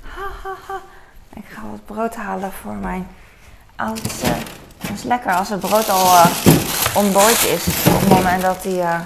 ha. 0.00 0.80
Ik 1.34 1.44
ga 1.48 1.62
wat 1.70 1.84
brood 1.84 2.14
halen 2.14 2.52
voor 2.52 2.72
mijn 2.72 3.08
oudste. 3.76 4.26
Het 4.78 4.90
is 4.98 5.02
lekker 5.02 5.34
als 5.34 5.48
het 5.48 5.60
brood 5.60 5.88
al 5.88 6.04
uh, 6.04 6.26
ontdooid 6.94 7.44
is. 7.44 7.66
Op 7.86 8.00
het 8.00 8.08
moment 8.08 8.42
dat 8.42 8.62
hij 8.62 9.00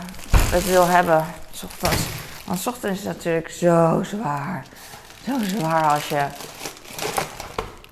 het 0.50 0.66
wil 0.66 0.86
hebben. 0.86 1.24
Ochtends. 1.64 2.02
Want 2.44 2.60
s 2.60 2.66
ochtends 2.66 2.98
is 2.98 3.06
het 3.06 3.16
natuurlijk 3.16 3.50
zo 3.50 4.02
zwaar. 4.02 4.64
Zo 5.24 5.32
zwaar 5.58 5.90
als 5.90 6.08
je. 6.08 6.24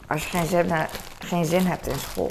Als 0.07 0.23
je 0.23 0.29
geen 0.29 0.47
zin, 0.47 0.73
geen 1.19 1.45
zin 1.45 1.67
hebt 1.67 1.87
in 1.87 1.99
school. 2.11 2.31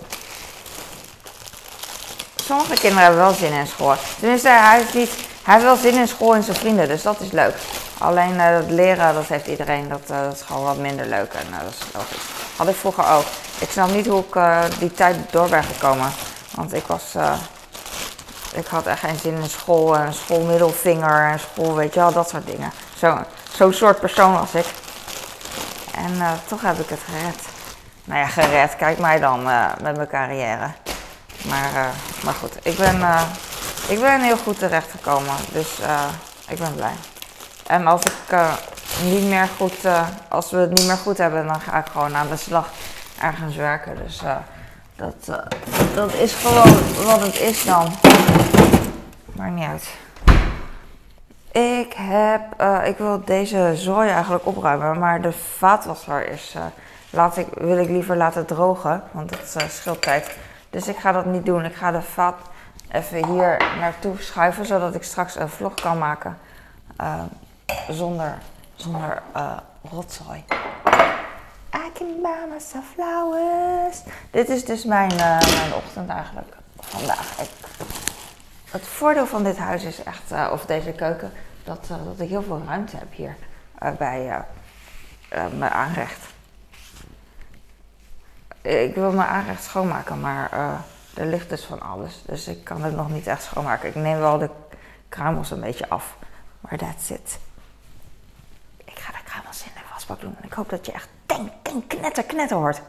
Sommige 2.36 2.74
kinderen 2.74 3.04
hebben 3.04 3.20
wel 3.20 3.34
zin 3.34 3.52
in 3.52 3.68
school. 3.68 3.96
Tenminste, 4.20 4.50
hij 4.50 4.82
is 4.82 4.94
niet 4.94 5.12
hij 5.48 5.56
heeft 5.56 5.68
wel 5.68 5.92
zin 5.92 6.00
in 6.00 6.08
school 6.08 6.36
en 6.36 6.44
zijn 6.44 6.58
vrienden, 6.58 6.88
dus 6.88 7.02
dat 7.02 7.20
is 7.20 7.32
leuk. 7.32 7.56
Alleen 7.98 8.34
uh, 8.34 8.52
dat 8.52 8.70
leren, 8.70 9.14
dat 9.14 9.28
heeft 9.28 9.48
iedereen, 9.48 9.90
dat, 9.90 10.02
uh, 10.12 10.22
dat, 10.22 10.34
is 10.34 10.42
gewoon 10.42 10.64
wat 10.64 10.78
minder 10.78 11.06
leuk 11.06 11.34
en 11.34 11.48
uh, 11.52 11.60
dat 11.60 11.74
is 11.80 11.94
logisch. 11.94 12.47
Had 12.58 12.68
ik 12.68 12.76
vroeger 12.76 13.10
ook. 13.10 13.26
Ik 13.60 13.70
snap 13.72 13.90
niet 13.90 14.08
hoe 14.08 14.24
ik 14.30 14.36
die 14.80 14.94
tijd 14.94 15.32
door 15.32 15.50
ben 15.50 15.64
gekomen. 15.64 16.12
Want 16.52 16.74
ik 16.74 16.88
was, 16.88 17.04
ik 18.54 18.68
had 18.68 18.86
echt 18.86 19.00
geen 19.00 19.20
zin 19.20 19.36
in 19.36 19.50
school 19.50 19.98
en 19.98 20.14
schoolmiddelvinger 20.14 21.32
en 21.32 21.40
school, 21.40 21.76
weet 21.76 21.94
je 21.94 22.00
wel, 22.00 22.14
dat 22.14 22.30
soort 22.30 22.46
dingen. 22.46 22.72
Zo'n 22.98 23.26
zo 23.56 23.72
soort 23.72 24.00
persoon 24.00 24.34
was 24.34 24.54
ik. 24.54 24.66
En 25.96 26.40
toch 26.48 26.62
heb 26.62 26.80
ik 26.80 26.90
het 26.90 27.00
gered. 27.10 27.42
Nou 28.04 28.20
ja, 28.20 28.28
gered, 28.28 28.76
kijk 28.76 28.98
mij 28.98 29.20
dan 29.20 29.44
met 29.82 29.96
mijn 29.96 30.08
carrière. 30.08 30.72
Maar, 31.42 31.92
maar 32.24 32.34
goed, 32.34 32.56
ik 32.62 32.78
ben, 32.78 33.02
ik 33.88 34.00
ben 34.00 34.22
heel 34.22 34.38
goed 34.38 34.60
terechtgekomen. 34.60 35.36
Dus 35.52 35.68
ik 36.48 36.58
ben 36.58 36.76
blij. 36.76 36.96
En 37.68 37.88
als 37.88 38.02
ik 38.02 38.38
niet 39.04 39.28
meer 39.28 39.48
goed, 39.58 39.86
uh, 39.86 40.08
als 40.28 40.52
we 40.52 40.58
het 40.58 40.70
niet 40.70 40.88
meer 40.88 40.98
goed 40.98 41.18
hebben, 41.18 41.48
dan 41.48 41.62
ga 41.62 41.78
ik 41.78 41.86
gewoon 41.86 42.16
aan 42.16 42.28
de 42.28 42.36
slag 42.36 42.70
ergens 43.22 43.56
werken. 43.56 43.98
Dus 44.04 44.24
uh, 44.24 44.36
dat, 44.96 45.16
uh, 45.30 45.36
dat 45.96 46.14
is 46.14 46.34
gewoon 46.34 46.74
wat 47.06 47.22
het 47.22 47.40
is 47.40 47.66
dan. 47.66 47.94
Maakt 49.26 49.54
niet 49.54 49.66
uit. 49.66 49.96
Ik 51.52 51.94
heb, 51.94 52.64
ik 52.86 52.98
wil 52.98 53.22
deze 53.26 53.72
zooi 53.76 54.10
eigenlijk 54.10 54.46
opruimen, 54.46 55.00
maar 55.00 55.22
de 55.22 55.32
vaatwasser 55.32 56.30
is, 56.30 56.56
laat 57.10 57.38
ik, 57.38 57.48
wil 57.54 57.78
ik 57.78 57.90
liever 57.90 58.18
laten 58.18 58.46
drogen, 58.46 59.04
want 59.12 59.30
dat 59.30 59.72
scheelt 59.72 60.02
tijd. 60.02 60.38
Dus 60.70 60.88
ik 60.88 60.98
ga 60.98 61.12
dat 61.12 61.26
niet 61.26 61.46
doen. 61.46 61.66
Ik 61.66 61.76
ga 61.76 61.92
de 61.92 62.02
vaat 62.02 62.36
even 62.92 63.26
hier 63.26 63.58
naartoe 63.80 64.16
schuiven, 64.20 64.66
zodat 64.66 64.96
ik 64.96 65.04
straks 65.04 65.36
een 65.36 65.50
vlog 65.50 65.74
kan 65.74 65.98
maken 65.98 66.38
zonder 67.90 68.38
zonder 68.78 69.22
uh, 69.36 69.58
rotzooi. 69.92 70.44
I 71.74 71.92
can 71.94 72.26
flowers. 72.96 74.02
Dit 74.32 74.50
is 74.50 74.66
dus 74.66 74.84
mijn, 74.84 75.14
uh, 75.14 75.40
mijn 75.40 75.74
ochtend 75.74 76.10
eigenlijk 76.10 76.56
vandaag. 76.80 77.40
Ik, 77.42 77.50
het 78.72 78.88
voordeel 78.88 79.28
van 79.28 79.44
dit 79.44 79.58
huis 79.58 79.84
is 79.84 80.04
echt, 80.04 80.32
uh, 80.32 80.50
of 80.52 80.66
deze 80.66 80.92
keuken, 80.92 81.32
dat, 81.64 81.88
dat 81.88 82.20
ik 82.20 82.30
heel 82.30 82.44
veel 82.44 82.62
ruimte 82.68 82.98
heb 82.98 83.14
hier 83.14 83.36
bij 83.98 84.44
mijn 85.30 85.72
aanrecht. 85.72 86.26
Ik 88.62 88.96
wil 88.96 89.12
mijn 89.12 89.30
aanrecht 89.30 89.64
schoonmaken, 89.64 90.20
maar 90.20 90.52
er 91.14 91.26
ligt 91.26 91.50
dus 91.50 91.64
van 91.64 91.82
alles. 91.82 92.22
Dus 92.26 92.48
ik 92.48 92.64
kan 92.64 92.84
het 92.84 92.96
nog 92.96 93.10
niet 93.10 93.28
echt 93.28 93.44
schoonmaken. 93.44 93.90
Ik 93.90 93.96
neem 93.96 94.20
wel 94.20 94.38
de 94.38 94.50
kruimels 95.10 95.52
een 95.52 95.62
beetje 95.62 95.90
af. 95.90 96.16
Maar 96.60 96.78
that's 96.78 97.10
it 97.10 97.40
doen. 100.16 100.36
Ik 100.44 100.54
hoop 100.54 100.70
dat 100.70 100.86
je 100.86 100.92
echt 100.92 101.08
denk, 101.26 101.50
denk, 101.62 101.88
knetter, 101.88 102.24
knetter 102.24 102.58
hoort. 102.58 102.82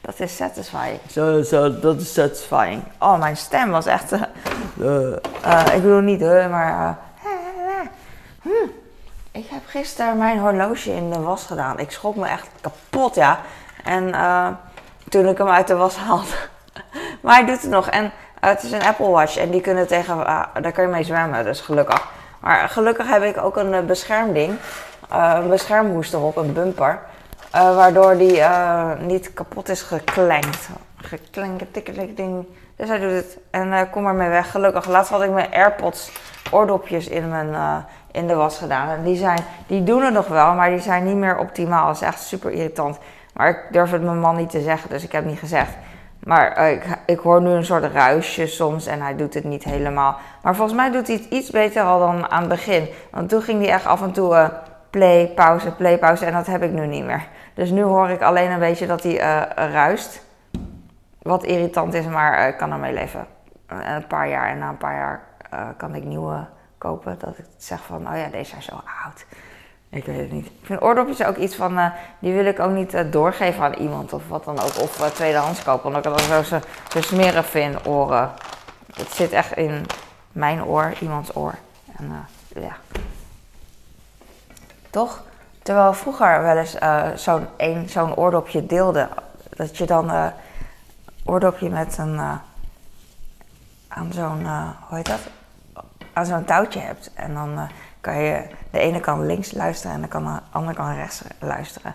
Dat 0.00 0.20
is 0.20 0.36
satisfying. 0.36 1.00
Zo, 1.10 1.42
zo, 1.42 1.80
dat 1.80 2.00
is 2.00 2.12
satisfying. 2.12 2.82
Oh, 2.98 3.18
mijn 3.18 3.36
stem 3.36 3.70
was 3.70 3.86
echt. 3.86 4.12
Uh, 4.12 4.20
uh, 4.80 5.66
ik 5.74 5.82
bedoel 5.82 6.00
niet, 6.00 6.20
uh, 6.20 6.50
maar. 6.50 6.98
Hm. 8.42 8.48
Ik 9.32 9.46
heb 9.48 9.62
gisteren 9.66 10.18
mijn 10.18 10.38
horloge 10.38 10.94
in 10.94 11.10
de 11.10 11.20
was 11.20 11.44
gedaan. 11.44 11.78
Ik 11.78 11.90
schrok 11.90 12.16
me 12.16 12.26
echt 12.26 12.48
kapot, 12.60 13.14
ja. 13.14 13.40
En 13.84 14.14
toen 15.08 15.28
ik 15.28 15.38
hem 15.38 15.48
uit 15.48 15.66
de 15.66 15.74
was 15.74 15.96
haalde. 15.96 16.24
maar 17.22 17.34
hij 17.34 17.44
doet 17.46 17.62
het 17.62 17.70
nog. 17.70 17.88
En 17.88 18.12
het 18.40 18.62
is 18.62 18.72
een 18.72 18.82
Apple 18.82 19.08
Watch 19.08 19.36
en 19.36 19.50
die 19.50 19.60
kunnen 19.60 19.86
tegen. 19.86 20.16
daar 20.62 20.72
kun 20.72 20.82
je 20.82 20.88
mee 20.88 21.04
zwemmen, 21.04 21.44
dus 21.44 21.60
gelukkig. 21.60 22.06
Maar 22.40 22.68
gelukkig 22.68 23.08
heb 23.08 23.22
ik 23.22 23.38
ook 23.38 23.56
een 23.56 23.86
beschermding. 23.86 24.58
Een 25.10 25.48
beschermhoest 25.48 26.14
erop, 26.14 26.36
een 26.36 26.52
bumper. 26.52 26.98
Uh, 27.54 27.76
waardoor 27.76 28.16
die 28.16 28.36
uh, 28.36 28.90
niet 29.00 29.32
kapot 29.32 29.68
is 29.68 29.82
geklenkt. 29.82 30.68
Geklenkt, 30.96 32.16
ding. 32.16 32.46
Dus 32.76 32.88
hij 32.88 32.98
doet 32.98 33.10
het. 33.10 33.38
En 33.50 33.90
kom 33.90 34.06
ermee 34.06 34.28
weg. 34.28 34.50
Gelukkig. 34.50 34.86
Laatst 34.88 35.10
had 35.10 35.22
ik 35.22 35.30
mijn 35.30 35.52
AirPods 35.52 36.12
oordopjes 36.50 37.08
in, 37.08 37.28
mijn, 37.28 37.84
in 38.12 38.26
de 38.26 38.34
was 38.34 38.58
gedaan. 38.58 38.88
En 38.88 39.02
die, 39.02 39.16
zijn, 39.16 39.38
die 39.66 39.82
doen 39.82 40.02
het 40.02 40.14
nog 40.14 40.28
wel, 40.28 40.54
maar 40.54 40.70
die 40.70 40.80
zijn 40.80 41.04
niet 41.04 41.16
meer 41.16 41.38
optimaal. 41.38 41.86
Dat 41.86 41.94
is 41.94 42.02
echt 42.02 42.22
super 42.22 42.50
irritant. 42.50 42.98
Maar 43.34 43.48
ik 43.48 43.58
durf 43.70 43.90
het 43.90 44.02
mijn 44.02 44.20
man 44.20 44.36
niet 44.36 44.50
te 44.50 44.60
zeggen, 44.60 44.90
dus 44.90 45.04
ik 45.04 45.12
heb 45.12 45.24
niet 45.24 45.38
gezegd. 45.38 45.70
Maar 46.24 46.52
eh, 46.52 46.72
ik, 46.72 46.84
ik, 47.06 47.18
hoor 47.18 47.42
nu 47.42 47.50
een 47.50 47.64
soort 47.64 47.92
ruisje 47.92 48.46
soms 48.46 48.86
en 48.86 49.00
hij 49.00 49.16
doet 49.16 49.34
het 49.34 49.44
niet 49.44 49.64
helemaal. 49.64 50.16
Maar 50.42 50.54
volgens 50.54 50.76
mij 50.76 50.90
doet 50.90 51.06
hij 51.06 51.16
het 51.16 51.24
iets 51.24 51.50
beter 51.50 51.82
al 51.82 51.98
dan 51.98 52.30
aan 52.30 52.40
het 52.40 52.48
begin. 52.48 52.88
Want 53.10 53.28
toen 53.28 53.42
ging 53.42 53.60
hij 53.62 53.72
echt 53.72 53.86
af 53.86 54.02
en 54.02 54.12
toe 54.12 54.50
play, 54.94 55.26
pauze, 55.34 55.70
play, 55.70 55.98
pauze. 55.98 56.24
En 56.24 56.32
dat 56.32 56.46
heb 56.46 56.62
ik 56.62 56.70
nu 56.70 56.86
niet 56.86 57.04
meer. 57.04 57.26
Dus 57.54 57.70
nu 57.70 57.82
hoor 57.82 58.08
ik 58.08 58.22
alleen 58.22 58.50
een 58.50 58.58
beetje 58.58 58.86
dat 58.86 59.02
hij 59.02 59.12
uh, 59.12 59.72
ruist. 59.72 60.22
Wat 61.22 61.44
irritant 61.44 61.94
is, 61.94 62.06
maar 62.06 62.48
ik 62.48 62.56
kan 62.56 62.72
ermee 62.72 62.92
leven. 62.92 63.26
Een 63.66 64.06
paar 64.06 64.28
jaar 64.28 64.48
en 64.48 64.58
na 64.58 64.68
een 64.68 64.76
paar 64.76 64.94
jaar 64.94 65.20
kan 65.76 65.94
ik 65.94 66.04
nieuwe 66.04 66.46
kopen. 66.78 67.16
Dat 67.18 67.38
ik 67.38 67.44
zeg 67.56 67.82
van, 67.82 68.08
oh 68.08 68.16
ja, 68.16 68.28
deze 68.28 68.50
zijn 68.50 68.62
zo 68.62 68.74
oud. 69.04 69.24
Ik 69.88 70.04
weet 70.04 70.18
het 70.18 70.32
niet. 70.32 70.46
Ik 70.46 70.52
vind 70.62 70.82
oordopjes 70.82 71.24
ook 71.24 71.36
iets 71.36 71.56
van, 71.56 71.92
die 72.18 72.32
wil 72.32 72.44
ik 72.44 72.60
ook 72.60 72.72
niet 72.72 73.12
doorgeven 73.12 73.64
aan 73.64 73.74
iemand 73.74 74.12
of 74.12 74.28
wat 74.28 74.44
dan 74.44 74.58
ook. 74.58 74.80
Of 74.80 75.12
tweedehands 75.14 75.62
kopen, 75.62 75.86
omdat 75.86 76.06
ik 76.06 76.12
het 76.12 76.46
zo, 76.46 76.58
zo, 76.88 77.00
smerig 77.00 77.46
vind, 77.46 77.86
oren. 77.86 78.30
Het 78.94 79.12
zit 79.12 79.32
echt 79.32 79.56
in 79.56 79.86
mijn 80.32 80.64
oor, 80.64 80.92
iemands 81.00 81.36
oor. 81.36 81.54
En 81.96 82.26
ja. 82.48 82.76
Toch? 84.94 85.22
Terwijl 85.62 85.92
vroeger 85.92 86.42
wel 86.42 86.56
eens 86.56 86.76
zo'n 87.22 87.46
zo'n 87.86 88.16
oordopje 88.16 88.66
deelde. 88.66 89.08
Dat 89.56 89.76
je 89.78 89.86
dan 89.86 90.32
oordopje 91.24 91.70
met 91.70 91.98
een, 91.98 92.18
aan 93.88 94.12
zo'n, 94.12 94.46
hoe 94.88 94.96
heet 94.96 95.06
dat? 95.06 95.20
Aan 96.12 96.26
zo'n 96.26 96.44
touwtje 96.44 96.80
hebt. 96.80 97.10
En 97.14 97.34
dan 97.34 97.68
kan 98.00 98.16
je 98.16 98.46
de 98.70 98.78
ene 98.78 99.00
kant 99.00 99.22
links 99.22 99.52
luisteren 99.52 100.02
en 100.02 100.22
de 100.22 100.40
andere 100.50 100.76
kant 100.76 100.96
rechts 100.96 101.22
luisteren. 101.38 101.94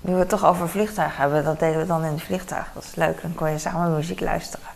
Nu 0.00 0.12
we 0.12 0.18
het 0.18 0.28
toch 0.28 0.44
over 0.44 0.68
vliegtuig 0.68 1.16
hebben, 1.16 1.44
dat 1.44 1.58
deden 1.58 1.80
we 1.80 1.86
dan 1.86 2.04
in 2.04 2.12
het 2.12 2.22
vliegtuig. 2.22 2.70
Dat 2.74 2.82
is 2.82 2.94
leuk, 2.94 3.22
dan 3.22 3.34
kon 3.34 3.50
je 3.50 3.58
samen 3.58 3.94
muziek 3.94 4.20
luisteren. 4.20 4.66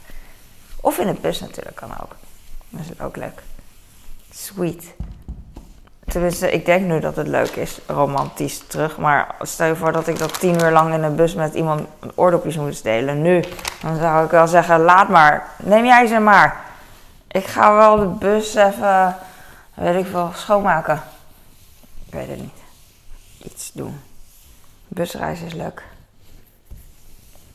Of 0.80 0.98
in 0.98 1.06
het 1.06 1.20
bus 1.20 1.40
natuurlijk, 1.40 1.76
kan 1.76 1.90
ook. 2.02 2.16
Dat 2.68 2.80
is 2.80 3.00
ook 3.00 3.16
leuk. 3.16 3.42
Sweet. 4.30 4.94
Tenminste, 6.10 6.50
ik 6.50 6.64
denk 6.64 6.86
nu 6.86 7.00
dat 7.00 7.16
het 7.16 7.26
leuk 7.26 7.56
is, 7.56 7.80
romantisch 7.86 8.58
terug. 8.66 8.98
Maar 8.98 9.34
stel 9.40 9.66
je 9.66 9.76
voor 9.76 9.92
dat 9.92 10.06
ik 10.06 10.18
dat 10.18 10.40
tien 10.40 10.62
uur 10.62 10.70
lang 10.70 10.94
in 10.94 11.02
een 11.02 11.16
bus 11.16 11.34
met 11.34 11.54
iemand 11.54 11.88
oordopjes 12.14 12.56
moest 12.56 12.82
delen. 12.82 13.22
Nu, 13.22 13.44
dan 13.82 13.96
zou 13.96 14.24
ik 14.24 14.30
wel 14.30 14.46
zeggen, 14.46 14.80
laat 14.80 15.08
maar. 15.08 15.48
Neem 15.56 15.84
jij 15.84 16.06
ze 16.06 16.18
maar. 16.18 16.60
Ik 17.28 17.44
ga 17.44 17.74
wel 17.74 17.96
de 17.96 18.06
bus 18.06 18.54
even 18.54 19.16
weet 19.74 20.04
ik 20.04 20.10
veel, 20.10 20.30
schoonmaken. 20.34 21.02
Ik 22.06 22.14
weet 22.14 22.28
het 22.28 22.40
niet. 22.40 22.62
Iets 23.42 23.72
doen. 23.72 24.00
Busreizen 24.88 25.46
is 25.46 25.54
leuk. 25.54 25.82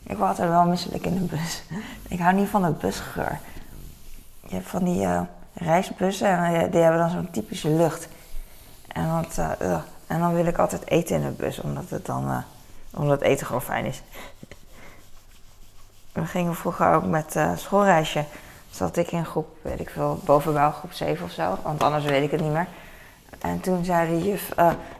Ik 0.02 0.16
word 0.16 0.28
altijd 0.28 0.48
wel 0.48 0.64
misselijk 0.64 1.06
in 1.06 1.14
de 1.14 1.36
bus. 1.36 1.62
Ik 2.08 2.18
hou 2.18 2.34
niet 2.34 2.48
van 2.48 2.62
de 2.62 2.70
busgeur. 2.70 3.38
Je 4.46 4.54
hebt 4.54 4.68
van 4.68 4.84
die 4.84 5.00
uh, 5.00 5.20
reisbussen 5.54 6.28
en 6.28 6.70
die 6.70 6.80
hebben 6.80 7.00
dan 7.00 7.10
zo'n 7.10 7.30
typische 7.30 7.68
lucht. 7.68 8.08
En, 8.96 9.10
want, 9.10 9.38
uh, 9.38 9.78
en 10.06 10.20
dan 10.20 10.34
wil 10.34 10.46
ik 10.46 10.58
altijd 10.58 10.88
eten 10.90 11.16
in 11.16 11.22
de 11.22 11.30
bus, 11.30 11.60
omdat 11.60 11.84
het 11.88 12.06
dan 12.06 12.30
uh, 12.30 12.38
omdat 12.94 13.20
eten 13.20 13.46
gewoon 13.46 13.62
fijn 13.62 13.84
is. 13.84 14.02
We 16.12 16.26
gingen 16.26 16.54
vroeger 16.54 16.92
ook 16.92 17.04
met 17.04 17.36
schoolreisje 17.56 18.24
zat 18.70 18.96
ik 18.96 19.12
in 19.12 19.24
groep, 19.24 19.48
weet 19.62 19.80
ik 19.80 19.90
veel, 19.90 20.20
bovenbouw 20.24 20.70
groep 20.70 20.92
7 20.92 21.24
of 21.24 21.30
zo, 21.30 21.58
want 21.62 21.82
anders 21.82 22.04
weet 22.04 22.22
ik 22.22 22.30
het 22.30 22.40
niet 22.40 22.52
meer. 22.52 22.66
En 23.38 23.60
toen 23.60 23.84
zei 23.84 24.08
de 24.08 24.28
juf, 24.28 24.50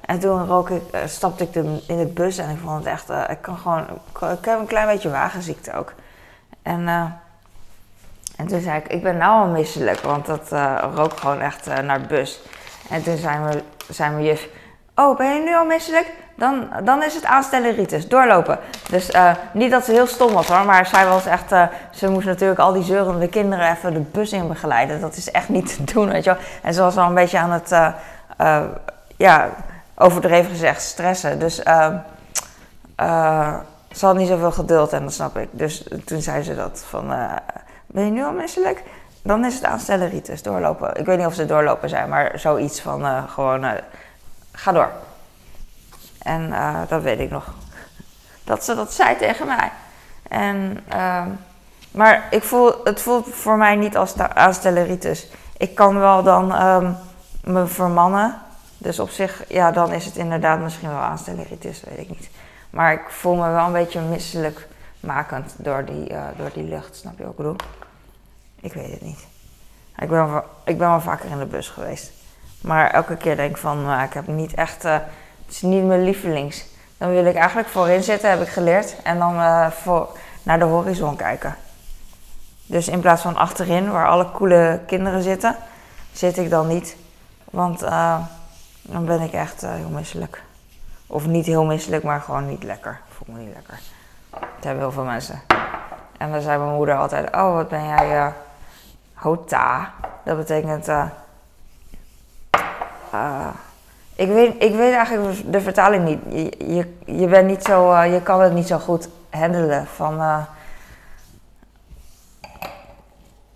en 0.01 0.19
toen 0.19 0.47
rook 0.47 0.71
ik, 0.71 0.83
stapte 1.07 1.45
ik 1.45 1.55
in 1.87 1.99
de 1.99 2.11
bus 2.15 2.39
en 2.39 2.51
ik 2.51 2.59
vond 2.59 2.85
het 2.85 2.87
echt, 2.87 3.31
ik 3.31 3.39
kan 3.41 3.59
gewoon, 3.59 3.87
ik 4.39 4.45
heb 4.45 4.59
een 4.59 4.67
klein 4.67 4.87
beetje 4.87 5.11
wagenziekte 5.11 5.73
ook. 5.73 5.93
En, 6.63 6.89
en 8.37 8.47
toen 8.47 8.61
zei 8.61 8.79
ik, 8.79 8.89
ik 8.89 9.03
ben 9.03 9.17
nou 9.17 9.47
al 9.47 9.53
misselijk, 9.53 10.01
want 10.01 10.27
dat 10.27 10.51
rook 10.95 11.17
gewoon 11.17 11.41
echt 11.41 11.67
naar 11.67 12.01
de 12.01 12.07
bus. 12.07 12.41
En 12.91 13.03
toen 13.03 13.17
zei, 13.17 13.39
me, 13.39 13.63
zei 13.89 14.11
mijn 14.11 14.25
juf, 14.25 14.49
oh 14.95 15.17
ben 15.17 15.35
je 15.35 15.43
nu 15.43 15.57
al 15.57 15.65
misselijk? 15.65 16.13
dan, 16.37 16.69
dan 16.85 17.03
is 17.03 17.15
het 17.15 17.25
aanstellen 17.25 17.75
ritus, 17.75 18.09
doorlopen. 18.09 18.59
Dus 18.91 19.11
uh, 19.11 19.31
niet 19.53 19.71
dat 19.71 19.85
ze 19.85 19.93
heel 19.93 20.07
stom 20.07 20.33
was 20.33 20.49
hoor, 20.49 20.65
maar 20.65 20.87
zij 20.87 21.07
was 21.07 21.27
echt, 21.27 21.53
uh, 21.53 21.67
ze 21.91 22.11
moest 22.11 22.27
natuurlijk 22.27 22.61
al 22.61 22.73
die 22.73 22.83
zeurende 22.83 23.29
kinderen 23.29 23.71
even 23.71 23.95
de 23.95 24.01
bus 24.01 24.33
in 24.33 24.49
begeleiden. 24.49 25.01
Dat 25.01 25.17
is 25.17 25.31
echt 25.31 25.49
niet 25.49 25.77
te 25.77 25.93
doen, 25.93 26.09
weet 26.09 26.25
je 26.25 26.31
wel. 26.31 26.41
En 26.63 26.75
ze 26.75 26.81
was 26.81 26.97
al 26.97 27.09
een 27.09 27.15
beetje 27.15 27.39
aan 27.39 27.51
het, 27.51 27.71
uh, 27.71 28.63
ja, 29.17 29.49
overdreven 29.95 30.51
gezegd, 30.51 30.83
stressen. 30.83 31.39
Dus 31.39 31.55
ze 33.95 34.07
had 34.07 34.17
niet 34.17 34.29
zoveel 34.29 34.53
geduld 34.53 34.93
en 34.93 35.03
dat 35.03 35.13
snap 35.13 35.37
ik. 35.37 35.49
Dus 35.51 35.89
toen 36.05 36.21
zei 36.21 36.43
ze 36.43 36.55
dat 36.55 36.85
van, 36.89 37.15
ben 37.87 38.05
je 38.05 38.11
nu 38.11 38.25
al 38.25 38.33
misselijk? 38.33 38.83
Dan 39.27 39.45
is 39.45 39.55
het 39.55 39.65
aanstellen 39.65 40.09
ritus, 40.09 40.43
doorlopen. 40.43 40.97
Ik 40.97 41.07
weet 41.07 41.19
niet 41.19 41.27
of 41.27 41.35
ze 41.35 41.47
doorlopen 41.47 41.89
zijn, 41.89 42.09
maar 42.09 42.39
zoiets 42.39 42.81
van 42.81 43.29
gewoon, 43.29 43.65
ga 44.53 44.73
door. 44.73 44.91
En 46.27 46.49
uh, 46.49 46.81
dat 46.89 47.03
weet 47.03 47.19
ik 47.19 47.31
nog. 47.31 47.55
Dat 48.45 48.65
ze 48.65 48.75
dat 48.75 48.93
zei 48.93 49.17
tegen 49.17 49.47
mij. 49.47 49.71
En, 50.29 50.85
ehm, 50.89 51.29
maar 51.91 52.27
ik 52.31 52.43
voel, 52.43 52.75
het 52.85 53.01
voelt 53.01 53.29
voor 53.35 53.57
mij 53.57 53.77
niet 53.77 53.97
als 53.97 54.19
aanstelleritis. 54.19 55.29
Ik 55.57 55.75
kan 55.75 55.99
wel 55.99 56.23
dan 56.23 56.55
ehm, 56.55 56.93
me 57.45 57.67
vermannen. 57.67 58.35
Dus 58.79 58.99
op 58.99 59.11
zich, 59.11 59.45
ja, 59.49 59.71
dan 59.71 59.93
is 59.93 60.05
het 60.05 60.17
inderdaad 60.17 60.61
misschien 60.61 60.89
wel 60.89 60.99
aanstelleritis, 60.99 61.83
weet 61.89 61.99
ik 61.99 62.09
niet. 62.09 62.31
Maar 62.71 62.93
ik 62.93 63.05
voel 63.09 63.35
me 63.35 63.51
wel 63.51 63.67
een 63.67 63.73
beetje 63.73 64.01
misselijk 64.01 64.69
makend 65.01 65.55
door 65.57 65.85
die, 65.85 66.15
door 66.37 66.51
die 66.53 66.65
lucht, 66.65 66.97
snap 66.97 67.19
je 67.19 67.23
wat 67.23 67.31
ik 67.31 67.37
bedoel? 67.37 67.57
Ik 68.67 68.73
weet 68.73 68.91
het 68.91 69.03
niet. 69.03 69.27
Ik 69.99 70.09
ben, 70.09 70.33
wel, 70.33 70.45
ik 70.65 70.79
ben 70.79 70.89
wel 70.89 71.01
vaker 71.01 71.31
in 71.31 71.39
de 71.39 71.47
bus 71.47 71.69
geweest. 71.69 72.13
Maar 72.61 72.91
elke 72.91 73.17
keer 73.17 73.37
denk 73.37 73.51
ik 73.51 73.57
van, 73.57 73.83
nou, 73.83 74.03
ik 74.03 74.13
heb 74.13 74.27
niet 74.27 74.55
echt, 74.55 74.85
uh, 74.85 74.93
het 74.93 75.55
is 75.55 75.63
niet 75.63 75.85
mijn 75.85 76.05
lievelings. 76.05 76.65
Dan 76.99 77.11
wil 77.11 77.25
ik 77.25 77.35
eigenlijk 77.35 77.69
voorin 77.69 78.03
zitten, 78.03 78.31
heb 78.31 78.41
ik 78.41 78.49
geleerd. 78.49 79.03
En 79.03 79.19
dan 79.19 79.35
uh, 79.35 79.71
voor, 79.71 80.09
naar 80.43 80.59
de 80.59 80.65
horizon 80.65 81.17
kijken. 81.17 81.57
Dus 82.67 82.89
in 82.89 83.01
plaats 83.01 83.23
van 83.23 83.37
achterin, 83.37 83.91
waar 83.91 84.09
alle 84.09 84.31
coole 84.31 84.81
kinderen 84.87 85.23
zitten, 85.23 85.57
zit 86.13 86.39
ik 86.39 86.51
dan 86.51 86.67
niet. 86.67 86.97
Want 87.45 87.83
uh, 87.83 88.19
dan 88.83 89.05
ben 89.05 89.21
ik 89.21 89.33
echt 89.33 89.61
heel 89.61 89.89
misselijk. 89.89 90.43
Of 91.07 91.27
niet 91.27 91.47
heel 91.47 91.65
misselijk, 91.65 92.03
maar 92.03 92.21
gewoon 92.21 92.49
niet 92.49 92.63
lekker. 92.63 93.01
Voel 93.09 93.35
me 93.35 93.43
niet 93.43 93.55
lekker. 93.55 93.79
Dat 94.31 94.65
hebben 94.65 94.83
heel 94.83 94.93
veel 94.93 95.05
mensen. 95.05 95.41
En 96.19 96.31
dan 96.31 96.41
zei 96.41 96.59
mijn 96.59 96.75
moeder 96.75 96.97
altijd: 96.97 97.35
Oh, 97.35 97.55
wat 97.55 97.69
ben 97.69 97.87
jij 97.87 98.33
hota? 99.17 99.93
Dat 100.25 100.37
betekent. 100.37 100.89
Uh, 100.89 101.05
uh, 103.15 103.49
ik, 104.15 104.29
weet, 104.29 104.63
ik 104.63 104.75
weet 104.75 104.95
eigenlijk 104.95 105.53
de 105.53 105.61
vertaling 105.61 106.05
niet. 106.05 106.21
Je, 106.29 106.75
je, 106.75 107.15
je, 107.19 107.27
bent 107.27 107.47
niet 107.47 107.65
zo, 107.65 108.03
je 108.03 108.23
kan 108.23 108.41
het 108.41 108.53
niet 108.53 108.67
zo 108.67 108.79
goed 108.79 109.09
handelen. 109.31 109.87
Van, 109.87 110.47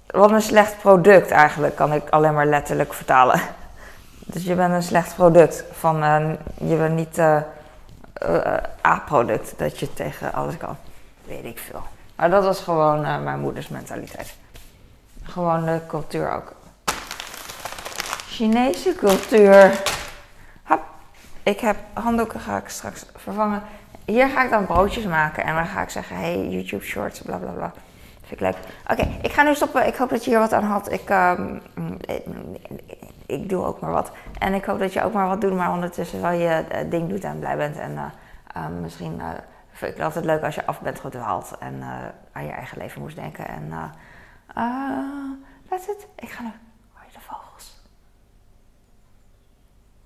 wat 0.07 0.31
een 0.31 0.43
slecht 0.43 0.79
product 0.79 1.31
eigenlijk, 1.31 1.77
kan 1.77 1.93
ik 1.93 2.09
alleen 2.09 2.35
maar 2.35 2.47
letterlijk 2.47 2.95
vertalen. 2.95 3.41
Dus 4.33 4.45
je 4.45 4.55
bent 4.55 4.73
een 4.73 4.83
slecht 4.83 5.15
product. 5.15 5.65
Van, 5.73 5.97
je 6.55 6.77
bent 6.77 6.95
niet 6.95 7.19
A-product 8.87 9.55
dat 9.57 9.79
je 9.79 9.93
tegen 9.93 10.33
alles 10.33 10.57
kan. 10.57 10.77
Weet 11.25 11.45
ik 11.45 11.59
veel. 11.59 11.83
Maar 12.17 12.31
dat 12.31 12.45
was 12.45 12.61
gewoon 12.61 13.01
mijn 13.01 13.41
moeders 13.41 13.69
mentaliteit. 13.69 14.35
Gewoon 15.31 15.65
de 15.65 15.81
cultuur 15.87 16.33
ook. 16.33 16.53
Chinese 18.27 18.95
cultuur. 18.95 19.83
Hap. 20.63 20.83
Ik 21.43 21.61
heb 21.61 21.77
handdoeken 21.93 22.41
ga 22.41 22.57
ik 22.57 22.69
straks 22.69 23.07
vervangen. 23.17 23.63
Hier 24.05 24.29
ga 24.29 24.45
ik 24.45 24.51
dan 24.51 24.67
broodjes 24.67 25.05
maken 25.05 25.45
en 25.45 25.55
dan 25.55 25.67
ga 25.67 25.83
ik 25.83 25.91
zeggen: 25.91 26.17
hey, 26.17 26.49
YouTube 26.49 26.85
Shorts, 26.85 27.21
bla 27.21 27.37
bla 27.37 27.51
bla. 27.51 27.73
Vind 28.21 28.41
ik 28.41 28.41
leuk. 28.41 28.57
Oké, 28.89 29.09
ik 29.23 29.33
ga 29.33 29.43
nu 29.43 29.55
stoppen. 29.55 29.87
Ik 29.87 29.97
hoop 29.97 30.09
dat 30.09 30.25
je 30.25 30.31
hier 30.31 30.39
wat 30.39 30.53
aan 30.53 30.65
had. 30.65 30.93
Ik, 30.93 31.11
um, 31.11 31.63
ik 33.27 33.49
doe 33.49 33.65
ook 33.65 33.81
maar 33.81 33.93
wat. 33.93 34.13
En 34.39 34.55
ik 34.55 34.65
hoop 34.65 34.79
dat 34.79 34.93
je 34.93 35.03
ook 35.03 35.13
maar 35.13 35.29
wat 35.29 35.41
doet, 35.41 35.55
maar 35.55 35.73
ondertussen 35.73 36.21
wel 36.21 36.31
je 36.31 36.65
uh, 36.73 36.91
ding 36.91 37.09
doet 37.09 37.25
en 37.25 37.39
blij 37.39 37.57
bent. 37.57 37.79
En 37.79 37.93
uh, 38.57 38.67
misschien 38.81 39.23
vind 39.73 39.97
ik 39.97 40.03
altijd 40.03 40.25
leuk 40.25 40.43
als 40.43 40.55
je 40.55 40.67
af 40.67 40.81
bent 40.81 41.01
gedwaald 41.01 41.55
en 41.59 41.83
aan 42.33 42.45
je 42.45 42.53
eigen 42.53 42.79
leven 42.79 43.01
moest 43.01 43.17
denken. 43.17 43.49
En 43.49 43.73
uh, 44.57 44.63
uh, 44.63 45.31
that's 45.69 45.87
it. 45.87 46.07
Ik 46.17 46.29
ga 46.29 46.43
nu. 46.43 46.51
Hoor 46.93 47.05
je 47.07 47.13
de 47.13 47.21
vogels? 47.21 47.77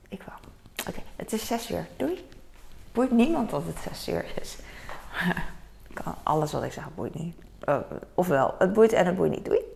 Ik 0.08 0.22
wel. 0.22 0.36
Oké, 0.88 1.02
het 1.16 1.32
is 1.32 1.46
zes 1.46 1.70
uur. 1.70 1.86
Doei. 1.96 2.28
Boeit 2.92 3.10
niemand 3.10 3.50
dat 3.50 3.62
het 3.66 3.78
zes 3.78 4.08
uur 4.08 4.40
is. 4.40 4.56
Alles 6.22 6.52
wat 6.52 6.62
ik 6.62 6.72
zeg 6.72 6.94
boeit 6.94 7.14
niet. 7.14 7.36
ofwel, 8.14 8.54
het 8.58 8.72
boeit 8.72 8.92
en 8.92 9.06
het 9.06 9.16
boeit 9.16 9.30
niet. 9.30 9.44
Doei. 9.44 9.73